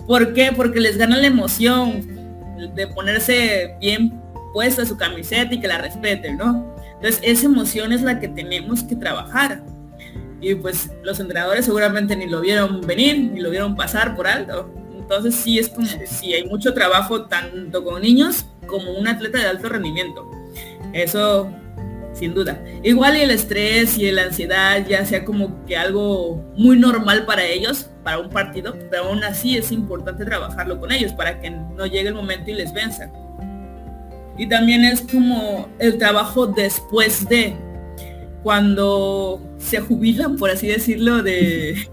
¿Por 0.06 0.34
qué? 0.34 0.52
Porque 0.54 0.80
les 0.80 0.98
gana 0.98 1.16
la 1.16 1.26
emoción 1.26 2.06
de 2.74 2.86
ponerse 2.88 3.74
bien 3.80 4.20
puesta 4.52 4.84
su 4.84 4.98
camiseta 4.98 5.54
y 5.54 5.58
que 5.58 5.66
la 5.66 5.78
respeten, 5.78 6.36
¿no? 6.36 6.76
Entonces 6.96 7.20
esa 7.22 7.46
emoción 7.46 7.90
es 7.92 8.02
la 8.02 8.20
que 8.20 8.28
tenemos 8.28 8.84
que 8.84 8.96
trabajar. 8.96 9.62
Y 10.42 10.54
pues 10.56 10.90
los 11.02 11.20
entrenadores 11.20 11.64
seguramente 11.64 12.14
ni 12.16 12.26
lo 12.26 12.42
vieron 12.42 12.82
venir, 12.82 13.30
ni 13.32 13.40
lo 13.40 13.48
vieron 13.48 13.76
pasar 13.76 14.14
por 14.14 14.26
alto. 14.26 14.70
Entonces 14.94 15.34
sí 15.34 15.58
es 15.58 15.70
como 15.70 15.86
si 15.86 16.34
hay 16.34 16.44
mucho 16.44 16.74
trabajo 16.74 17.24
tanto 17.24 17.82
con 17.82 18.02
niños 18.02 18.44
como 18.66 18.92
un 18.92 19.08
atleta 19.08 19.38
de 19.38 19.46
alto 19.46 19.70
rendimiento. 19.70 20.30
Eso 20.92 21.50
sin 22.12 22.34
duda. 22.34 22.62
Igual 22.82 23.16
y 23.16 23.20
el 23.22 23.30
estrés 23.30 23.96
y 23.98 24.10
la 24.10 24.24
ansiedad 24.24 24.86
ya 24.86 25.04
sea 25.04 25.24
como 25.24 25.64
que 25.66 25.76
algo 25.76 26.44
muy 26.56 26.78
normal 26.78 27.24
para 27.26 27.44
ellos, 27.44 27.88
para 28.04 28.18
un 28.18 28.28
partido, 28.28 28.76
pero 28.90 29.04
aún 29.04 29.24
así 29.24 29.56
es 29.56 29.72
importante 29.72 30.24
trabajarlo 30.24 30.78
con 30.78 30.92
ellos 30.92 31.12
para 31.12 31.40
que 31.40 31.50
no 31.50 31.86
llegue 31.86 32.08
el 32.08 32.14
momento 32.14 32.50
y 32.50 32.54
les 32.54 32.72
venza. 32.72 33.10
Y 34.38 34.48
también 34.48 34.84
es 34.84 35.02
como 35.02 35.68
el 35.78 35.98
trabajo 35.98 36.46
después 36.46 37.28
de, 37.28 37.54
cuando 38.42 39.40
se 39.58 39.80
jubilan, 39.80 40.36
por 40.36 40.50
así 40.50 40.66
decirlo, 40.66 41.22
de, 41.22 41.88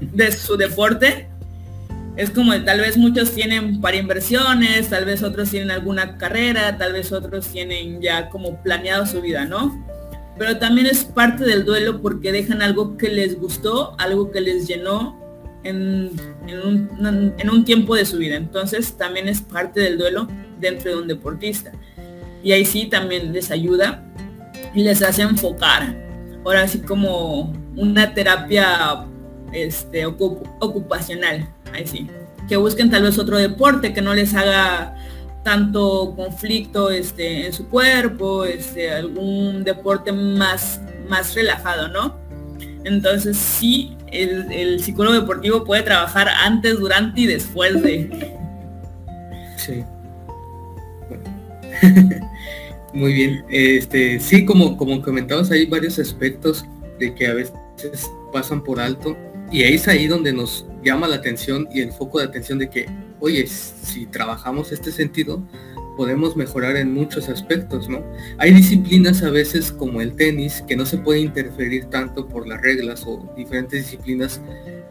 de 0.00 0.32
su 0.32 0.56
deporte, 0.56 1.28
es 2.16 2.30
como 2.30 2.52
tal 2.62 2.80
vez 2.80 2.96
muchos 2.98 3.32
tienen 3.32 3.80
para 3.80 3.96
inversiones, 3.96 4.90
tal 4.90 5.04
vez 5.04 5.22
otros 5.22 5.50
tienen 5.50 5.70
alguna 5.70 6.18
carrera, 6.18 6.76
tal 6.76 6.92
vez 6.92 7.10
otros 7.10 7.46
tienen 7.48 8.02
ya 8.02 8.28
como 8.28 8.62
planeado 8.62 9.06
su 9.06 9.22
vida, 9.22 9.46
¿no? 9.46 9.82
Pero 10.38 10.58
también 10.58 10.86
es 10.86 11.04
parte 11.04 11.44
del 11.44 11.64
duelo 11.64 12.02
porque 12.02 12.32
dejan 12.32 12.62
algo 12.62 12.96
que 12.96 13.08
les 13.08 13.38
gustó, 13.38 13.94
algo 13.98 14.30
que 14.30 14.40
les 14.40 14.66
llenó 14.66 15.18
en, 15.62 16.10
un, 16.64 17.34
en 17.38 17.50
un 17.50 17.64
tiempo 17.64 17.94
de 17.96 18.04
su 18.04 18.18
vida. 18.18 18.36
Entonces 18.36 18.96
también 18.96 19.28
es 19.28 19.40
parte 19.40 19.80
del 19.80 19.98
duelo 19.98 20.28
dentro 20.60 20.90
de 20.90 20.96
un 21.02 21.08
deportista. 21.08 21.72
Y 22.42 22.52
ahí 22.52 22.64
sí 22.64 22.86
también 22.86 23.32
les 23.32 23.50
ayuda 23.50 24.04
y 24.74 24.82
les 24.82 25.02
hace 25.02 25.22
enfocar. 25.22 25.96
Ahora 26.44 26.66
sí 26.66 26.80
como 26.80 27.52
una 27.76 28.12
terapia 28.12 29.06
este, 29.52 30.04
ocupacional 30.06 31.48
ahí 31.74 31.86
sí. 31.86 32.08
Que 32.48 32.56
busquen 32.56 32.90
tal 32.90 33.04
vez 33.04 33.18
otro 33.18 33.36
deporte 33.36 33.92
que 33.92 34.02
no 34.02 34.14
les 34.14 34.34
haga 34.34 34.96
tanto 35.42 36.14
conflicto 36.14 36.90
este, 36.90 37.46
en 37.46 37.52
su 37.52 37.68
cuerpo, 37.68 38.44
este, 38.44 38.90
algún 38.90 39.64
deporte 39.64 40.12
más, 40.12 40.80
más 41.08 41.34
relajado, 41.34 41.88
¿no? 41.88 42.16
Entonces 42.84 43.36
sí, 43.36 43.96
el, 44.08 44.80
psicólogo 44.80 45.14
deportivo 45.14 45.64
puede 45.64 45.82
trabajar 45.82 46.28
antes, 46.28 46.78
durante 46.78 47.22
y 47.22 47.26
después 47.26 47.82
de. 47.82 48.36
Sí. 49.56 49.84
Muy 52.92 53.12
bien. 53.12 53.44
Este, 53.48 54.20
sí, 54.20 54.44
como, 54.44 54.76
como 54.76 55.00
comentabas, 55.00 55.50
hay 55.50 55.66
varios 55.66 55.98
aspectos 55.98 56.64
de 56.98 57.14
que 57.14 57.26
a 57.26 57.34
veces 57.34 57.52
pasan 58.32 58.62
por 58.62 58.80
alto 58.80 59.16
y 59.50 59.62
es 59.62 59.88
ahí 59.88 60.06
donde 60.06 60.32
nos 60.32 60.66
llama 60.82 61.08
la 61.08 61.16
atención 61.16 61.68
y 61.72 61.80
el 61.80 61.92
foco 61.92 62.18
de 62.18 62.24
atención 62.24 62.58
de 62.58 62.68
que, 62.68 62.86
oye, 63.20 63.46
si 63.46 64.06
trabajamos 64.06 64.72
este 64.72 64.92
sentido, 64.92 65.42
podemos 65.96 66.36
mejorar 66.36 66.76
en 66.76 66.92
muchos 66.92 67.28
aspectos, 67.28 67.88
¿no? 67.88 68.02
Hay 68.38 68.52
disciplinas 68.52 69.22
a 69.22 69.30
veces 69.30 69.70
como 69.72 70.00
el 70.00 70.14
tenis 70.14 70.62
que 70.66 70.76
no 70.76 70.86
se 70.86 70.98
puede 70.98 71.20
interferir 71.20 71.86
tanto 71.86 72.28
por 72.28 72.46
las 72.46 72.60
reglas 72.60 73.04
o 73.06 73.32
diferentes 73.36 73.84
disciplinas 73.84 74.40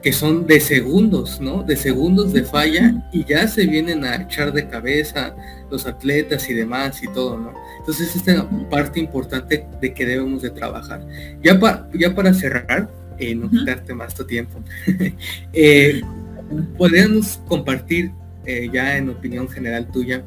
que 0.01 0.13
son 0.13 0.47
de 0.47 0.59
segundos, 0.59 1.39
¿no? 1.39 1.63
De 1.63 1.75
segundos 1.75 2.33
de 2.33 2.43
falla 2.43 3.07
y 3.11 3.23
ya 3.25 3.47
se 3.47 3.65
vienen 3.65 4.03
a 4.03 4.15
echar 4.15 4.51
de 4.51 4.67
cabeza 4.67 5.35
los 5.69 5.85
atletas 5.85 6.49
y 6.49 6.53
demás 6.53 7.01
y 7.03 7.07
todo, 7.07 7.37
¿no? 7.37 7.53
Entonces 7.79 8.15
esta 8.15 8.33
es 8.33 8.43
parte 8.69 8.99
importante 8.99 9.67
de 9.79 9.93
que 9.93 10.05
debemos 10.05 10.41
de 10.41 10.49
trabajar. 10.49 11.05
Ya, 11.43 11.59
ya 11.93 12.15
para 12.15 12.33
cerrar, 12.33 12.89
eh, 13.21 13.35
no 13.35 13.51
quitarte 13.51 13.93
más 13.93 14.15
tu 14.15 14.25
tiempo. 14.25 14.63
eh, 15.53 16.01
podríamos 16.75 17.39
compartir 17.47 18.11
eh, 18.45 18.67
ya 18.73 18.97
en 18.97 19.09
opinión 19.09 19.47
general 19.47 19.91
tuya, 19.91 20.23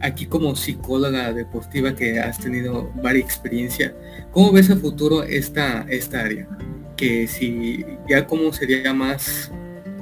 aquí 0.00 0.26
como 0.26 0.56
psicóloga 0.56 1.32
deportiva 1.32 1.94
que 1.94 2.18
has 2.18 2.40
tenido 2.40 2.90
varias 3.02 3.24
experiencia, 3.24 3.94
¿cómo 4.32 4.50
ves 4.50 4.68
a 4.70 4.76
futuro 4.76 5.22
esta, 5.22 5.86
esta 5.88 6.20
área? 6.22 6.48
Que 6.96 7.28
si 7.28 7.86
ya 8.08 8.26
cómo 8.26 8.52
sería 8.52 8.92
más, 8.92 9.52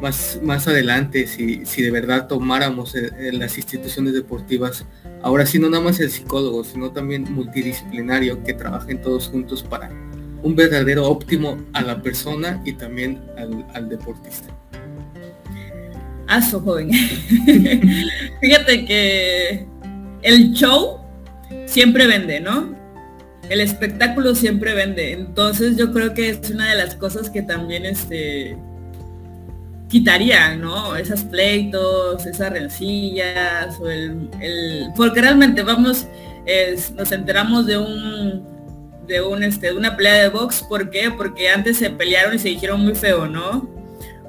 más, 0.01 0.41
más 0.43 0.67
adelante, 0.69 1.27
si, 1.27 1.67
si 1.67 1.83
de 1.83 1.91
verdad 1.91 2.29
tomáramos 2.29 2.95
en 2.95 3.39
las 3.39 3.59
instituciones 3.59 4.15
deportivas, 4.15 4.87
ahora 5.23 5.45
sí 5.45 5.59
no 5.59 5.69
nada 5.69 5.85
más 5.85 6.01
el 6.01 6.11
psicólogo, 6.11 6.65
sino 6.65 6.93
también 6.93 7.31
multidisciplinario, 7.31 8.43
que 8.43 8.55
trabajen 8.55 9.03
todos 9.03 9.29
juntos 9.29 9.63
para 9.63 9.91
un 10.47 10.55
verdadero 10.55 11.09
óptimo 11.09 11.59
a 11.73 11.83
la 11.83 12.01
persona 12.01 12.63
y 12.65 12.73
también 12.75 13.21
al, 13.75 13.89
deportista. 13.89 14.49
Aso, 16.29 16.61
joven. 16.61 16.91
Fíjate 18.41 18.85
que 18.85 19.67
el 20.23 20.53
show 20.53 21.01
siempre 21.67 22.07
vende, 22.07 22.39
¿no? 22.39 22.77
El 23.49 23.61
espectáculo 23.61 24.37
siempre 24.37 24.75
vende. 24.75 25.13
Entonces 25.13 25.77
yo 25.77 25.93
creo 25.93 26.15
que 26.15 26.31
es 26.31 26.51
una 26.51 26.71
de 26.71 26.77
las 26.77 26.95
cosas 26.95 27.29
que 27.29 27.43
también 27.43 27.85
este 27.85 28.57
quitaría, 29.89 30.55
¿no? 30.55 30.97
Esas 30.97 31.25
pleitos, 31.25 32.25
esas 32.25 32.53
rencillas, 32.53 33.81
o 33.81 33.91
el, 33.91 34.29
porque 34.97 35.21
realmente 35.23 35.65
vamos, 35.65 36.07
nos 36.97 37.11
enteramos 37.11 37.67
de 37.67 37.79
un 37.79 38.56
de 39.07 39.23
este 39.43 39.73
una 39.73 39.97
pelea 39.97 40.23
de 40.23 40.29
box, 40.29 40.63
¿por 40.63 40.91
qué? 40.91 41.11
Porque 41.11 41.49
antes 41.49 41.79
se 41.79 41.91
pelearon 41.91 42.35
y 42.35 42.39
se 42.39 42.49
dijeron 42.49 42.81
muy 42.81 42.95
feo, 42.95 43.27
¿no? 43.27 43.69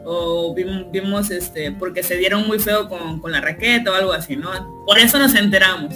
O 0.05 0.55
vimos, 0.55 1.31
este, 1.31 1.71
porque 1.71 2.01
se 2.03 2.15
dieron 2.15 2.47
muy 2.47 2.59
feo 2.59 2.87
con, 2.87 3.19
con, 3.19 3.31
la 3.31 3.41
raqueta 3.41 3.91
o 3.91 3.95
algo 3.95 4.13
así, 4.13 4.35
¿no? 4.35 4.49
Por 4.85 4.97
eso 4.97 5.19
nos 5.19 5.35
enteramos. 5.35 5.95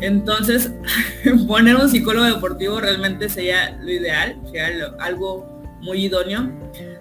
Entonces, 0.00 0.72
poner 1.48 1.76
un 1.76 1.88
psicólogo 1.88 2.26
deportivo 2.26 2.80
realmente 2.80 3.28
sería 3.28 3.76
lo 3.80 3.90
ideal, 3.90 4.40
sería 4.46 4.94
algo 5.00 5.60
muy 5.80 6.04
idóneo 6.04 6.50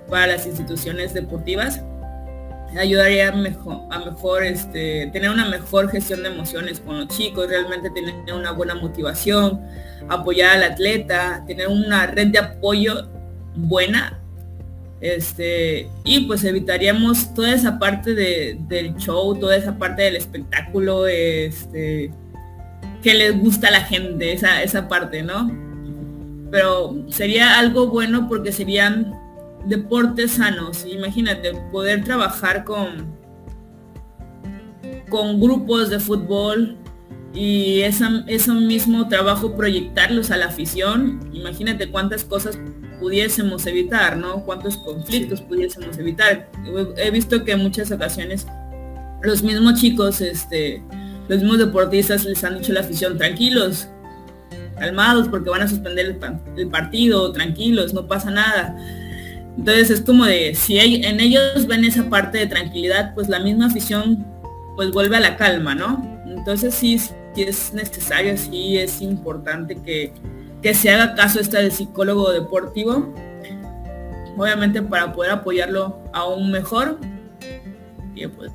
para 0.10 0.28
las 0.28 0.45
instituciones 0.45 1.13
deportivas. 1.13 1.84
Ayudaría 2.78 3.32
mejor, 3.34 3.82
a 3.90 4.00
mejor 4.00 4.44
este, 4.44 5.10
tener 5.12 5.30
una 5.30 5.46
mejor 5.46 5.90
gestión 5.90 6.24
de 6.24 6.30
emociones 6.30 6.80
con 6.80 7.00
los 7.00 7.08
chicos, 7.10 7.48
realmente 7.50 7.90
tener 7.90 8.14
una 8.34 8.52
buena 8.52 8.76
motivación, 8.76 9.62
apoyar 10.08 10.58
al 10.58 10.64
atleta, 10.64 11.44
tener 11.46 11.68
una 11.68 12.08
red 12.08 12.28
de 12.28 12.40
apoyo 12.40 13.10
buena. 13.56 14.18
Este, 15.02 15.90
y 16.06 16.22
pues 16.28 16.44
evitaríamos 16.44 17.34
toda 17.34 17.54
esa 17.54 17.78
parte 17.80 18.13
del 18.13 18.96
show, 18.98 19.38
toda 19.38 19.58
esa 19.58 19.78
parte 19.78 20.04
del 20.04 20.15
espectáculo, 20.15 21.08
este, 21.08 22.12
que 23.02 23.13
les 23.13 23.38
gusta 23.38 23.67
a 23.67 23.72
la 23.72 23.82
gente, 23.82 24.32
esa, 24.32 24.62
esa 24.63 24.88
parte, 24.88 25.24
¿no? 25.24 25.52
Pero 26.52 27.06
sería 27.10 27.58
algo 27.60 27.88
bueno 27.88 28.30
porque 28.30 28.52
serían 28.52 29.21
deportes 29.66 30.32
sanos. 30.32 30.86
Imagínate, 30.86 31.54
poder 31.72 32.04
trabajar 32.04 32.64
con, 32.64 33.16
con 35.10 35.40
grupos 35.40 35.90
de 35.90 36.00
fútbol, 36.00 36.78
y 37.34 37.82
esa, 37.82 38.24
ese 38.28 38.52
mismo 38.52 39.08
trabajo 39.08 39.56
proyectarlos 39.56 40.32
a 40.32 40.38
la 40.38 40.48
afición, 40.48 41.20
imagínate 41.32 41.90
cuántas 41.90 42.26
cosas 42.26 42.60
pudiésemos 43.00 43.66
evitar, 43.66 44.18
¿no? 44.18 44.44
Cuántos 44.44 44.78
conflictos 44.78 45.42
pudiésemos 45.42 45.98
evitar. 45.98 46.50
He 46.98 47.10
visto 47.10 47.44
que 47.44 47.54
en 47.54 47.60
muchas 47.60 47.92
ocasiones 47.92 48.46
los 49.24 49.44
mismos 49.44 49.80
chicos 49.80 50.22
este, 50.22 50.84
los 51.28 51.40
mismos 51.40 51.60
deportistas 51.60 52.26
les 52.26 52.44
han 52.44 52.60
dicho 52.60 52.72
a 52.72 52.76
la 52.76 52.82
afición, 52.82 53.18
tranquilos, 53.18 53.88
calmados 54.78 55.28
porque 55.30 55.50
van 55.50 55.62
a 55.62 55.68
suspender 55.68 56.18
el, 56.58 56.68
partido, 56.70 57.32
tranquilos, 57.32 57.94
no 57.94 58.08
pasa 58.08 58.30
nada. 58.30 58.76
Entonces 59.58 59.89
es 59.89 60.02
como 60.02 60.25
de, 60.25 60.56
si 60.56 60.79
en 60.79 61.19
ellos 61.19 61.67
ven 61.67 61.83
esa 61.83 62.10
parte 62.10 62.37
de 62.37 62.47
tranquilidad, 62.47 63.13
pues 63.13 63.27
la 63.27 63.39
misma 63.39 63.67
afición 63.67 64.25
pues 64.75 64.91
vuelve 64.91 65.17
a 65.17 65.19
la 65.19 65.37
calma, 65.37 65.75
¿no? 65.75 66.23
Entonces 66.25 66.73
sí, 66.73 66.99
es 67.35 67.73
necesario, 67.73 68.37
sí 68.37 68.77
es 68.77 69.02
importante 69.02 69.75
que, 69.75 70.13
se 70.73 70.89
haga 70.91 71.15
caso 71.15 71.39
este 71.39 71.58
del 71.58 71.71
psicólogo 71.71 72.31
deportivo, 72.31 73.13
obviamente 74.37 74.81
para 74.81 75.12
poder 75.12 75.31
apoyarlo 75.31 75.99
aún 76.13 76.52
mejor 76.52 76.99
y 78.15 78.27
pues 78.27 78.52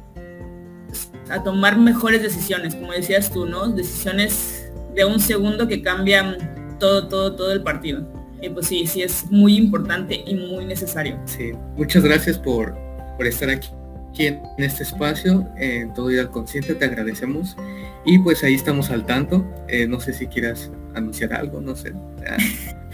a 1.29 1.43
tomar 1.43 1.77
mejores 1.77 2.23
decisiones, 2.23 2.75
como 2.75 2.93
decías 2.93 3.31
tú, 3.31 3.47
¿no? 3.47 3.69
Decisiones 3.69 4.71
de 4.95 5.05
un 5.05 5.21
segundo 5.21 5.67
que 5.67 5.83
cambian 5.83 6.77
todo, 6.79 7.09
todo, 7.09 7.35
todo 7.35 7.53
el 7.53 7.63
partido. 7.63 8.16
Pues 8.51 8.67
sí, 8.67 8.87
sí 8.87 9.03
es 9.03 9.25
muy 9.31 9.57
importante 9.57 10.23
y 10.27 10.35
muy 10.35 10.65
necesario. 10.65 11.19
Sí, 11.25 11.53
muchas 11.77 12.05
gracias 12.05 12.39
por, 12.39 12.77
por 13.17 13.27
estar 13.27 13.51
aquí 13.51 13.71
en 14.19 14.41
este 14.59 14.83
espacio, 14.83 15.47
en 15.57 15.93
Todo 15.95 16.07
Vida 16.07 16.29
Consciente, 16.29 16.75
te 16.75 16.85
agradecemos. 16.85 17.57
Y 18.05 18.19
pues 18.19 18.43
ahí 18.45 18.55
estamos 18.55 18.91
al 18.91 19.05
tanto. 19.05 19.45
Eh, 19.69 19.87
no 19.87 20.01
sé 20.01 20.13
si 20.13 20.27
quieras 20.27 20.71
anunciar 20.95 21.33
algo, 21.33 21.61
no 21.61 21.77
sé. 21.77 21.91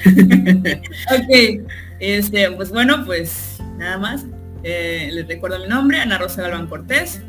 ok, 0.06 1.60
este, 2.00 2.50
pues 2.52 2.70
bueno, 2.70 3.04
pues 3.04 3.58
nada 3.78 3.98
más. 3.98 4.24
Eh, 4.64 5.10
les 5.12 5.26
recuerdo 5.26 5.58
mi 5.58 5.68
nombre, 5.68 5.98
Ana 5.98 6.18
Rosa 6.18 6.42
Galván 6.42 6.66
Cortés. 6.66 7.20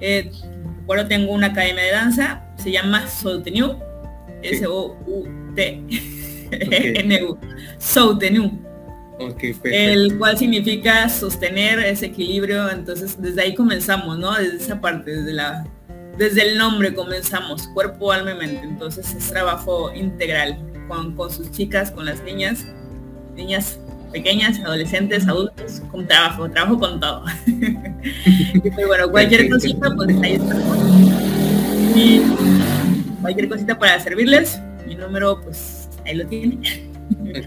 Eh, 0.00 0.30
bueno, 0.86 1.06
tengo 1.08 1.32
una 1.32 1.48
academia 1.48 1.82
de 1.82 1.92
danza, 1.92 2.44
se 2.56 2.70
llama 2.70 3.06
Soutenu, 3.06 3.78
S-O-U-T-N-U, 6.60 7.38
Soutenu. 7.78 8.60
el 9.64 10.18
cual 10.18 10.36
significa 10.36 11.08
sostener 11.08 11.78
ese 11.80 12.06
equilibrio, 12.06 12.70
entonces 12.70 13.20
desde 13.20 13.42
ahí 13.42 13.54
comenzamos, 13.54 14.18
¿no? 14.18 14.34
Desde 14.34 14.56
esa 14.56 14.80
parte, 14.80 15.10
desde 15.10 15.32
la 15.32 15.64
desde 16.18 16.48
el 16.48 16.58
nombre 16.58 16.94
comenzamos, 16.94 17.66
cuerpo, 17.68 18.12
alma 18.12 18.32
y 18.32 18.36
mente. 18.36 18.60
Entonces 18.64 19.14
es 19.14 19.28
trabajo 19.28 19.92
integral 19.94 20.58
con, 20.88 21.14
con 21.14 21.30
sus 21.30 21.50
chicas, 21.50 21.90
con 21.90 22.04
las 22.04 22.22
niñas, 22.22 22.66
niñas 23.34 23.78
pequeñas, 24.12 24.60
adolescentes, 24.60 25.26
adultos, 25.26 25.82
con 25.90 26.06
trabajo, 26.06 26.48
trabajo 26.48 26.78
con 26.78 27.00
todo. 27.00 27.24
y 27.46 28.60
pues 28.60 28.86
bueno, 28.86 29.10
cualquier 29.10 29.50
cosita, 29.50 29.92
pues 29.94 30.16
ahí 30.22 30.34
estamos. 30.34 30.78
Y 31.96 32.22
cualquier 33.20 33.48
cosita 33.48 33.78
para 33.78 33.98
servirles, 34.00 34.60
mi 34.86 34.94
número, 34.94 35.40
pues 35.40 35.73
ahí 36.04 36.14
lo 36.16 36.26
tienen. 36.26 36.60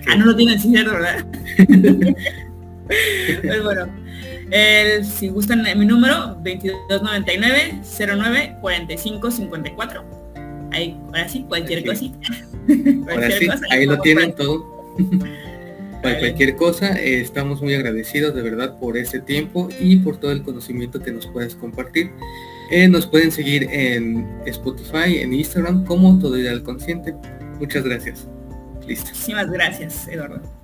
ah, 0.07 0.15
no 0.15 0.25
lo 0.25 0.35
tienen, 0.35 0.59
sí, 0.59 0.71
¿verdad? 0.71 1.25
pues 3.41 3.63
bueno, 3.63 3.87
si 5.03 5.29
gustan 5.29 5.63
mi 5.77 5.85
número, 5.85 6.35
2299 6.43 7.81
09 8.17 8.57
45 8.61 9.31
54. 9.31 10.69
Ahí, 10.71 10.97
ahora 11.07 11.27
sí, 11.29 11.45
cualquier 11.47 11.85
cosita. 11.85 12.17
cualquier 13.03 13.47
cosa, 13.47 13.65
ahí 13.71 13.85
lo 13.85 13.99
tienen 13.99 14.33
todo. 14.35 14.65
Para 16.01 16.19
cualquier 16.19 16.55
cosa, 16.55 16.99
eh, 16.99 17.21
estamos 17.21 17.61
muy 17.61 17.73
agradecidos 17.73 18.35
de 18.35 18.41
verdad 18.41 18.77
por 18.79 18.97
ese 18.97 19.19
tiempo 19.19 19.67
y 19.79 19.97
por 19.97 20.17
todo 20.17 20.31
el 20.31 20.43
conocimiento 20.43 21.01
que 21.01 21.11
nos 21.11 21.25
puedes 21.27 21.55
compartir. 21.55 22.11
Eh, 22.69 22.87
nos 22.87 23.07
pueden 23.07 23.31
seguir 23.31 23.67
en 23.71 24.27
Spotify, 24.45 25.17
en 25.21 25.33
Instagram 25.33 25.85
como 25.85 26.19
Todo 26.19 26.37
Ideal 26.37 26.63
Consciente. 26.63 27.15
Muchas 27.59 27.83
gracias. 27.83 28.27
Listo. 28.87 29.09
Muchísimas 29.09 29.49
gracias, 29.51 30.07
Eduardo. 30.07 30.56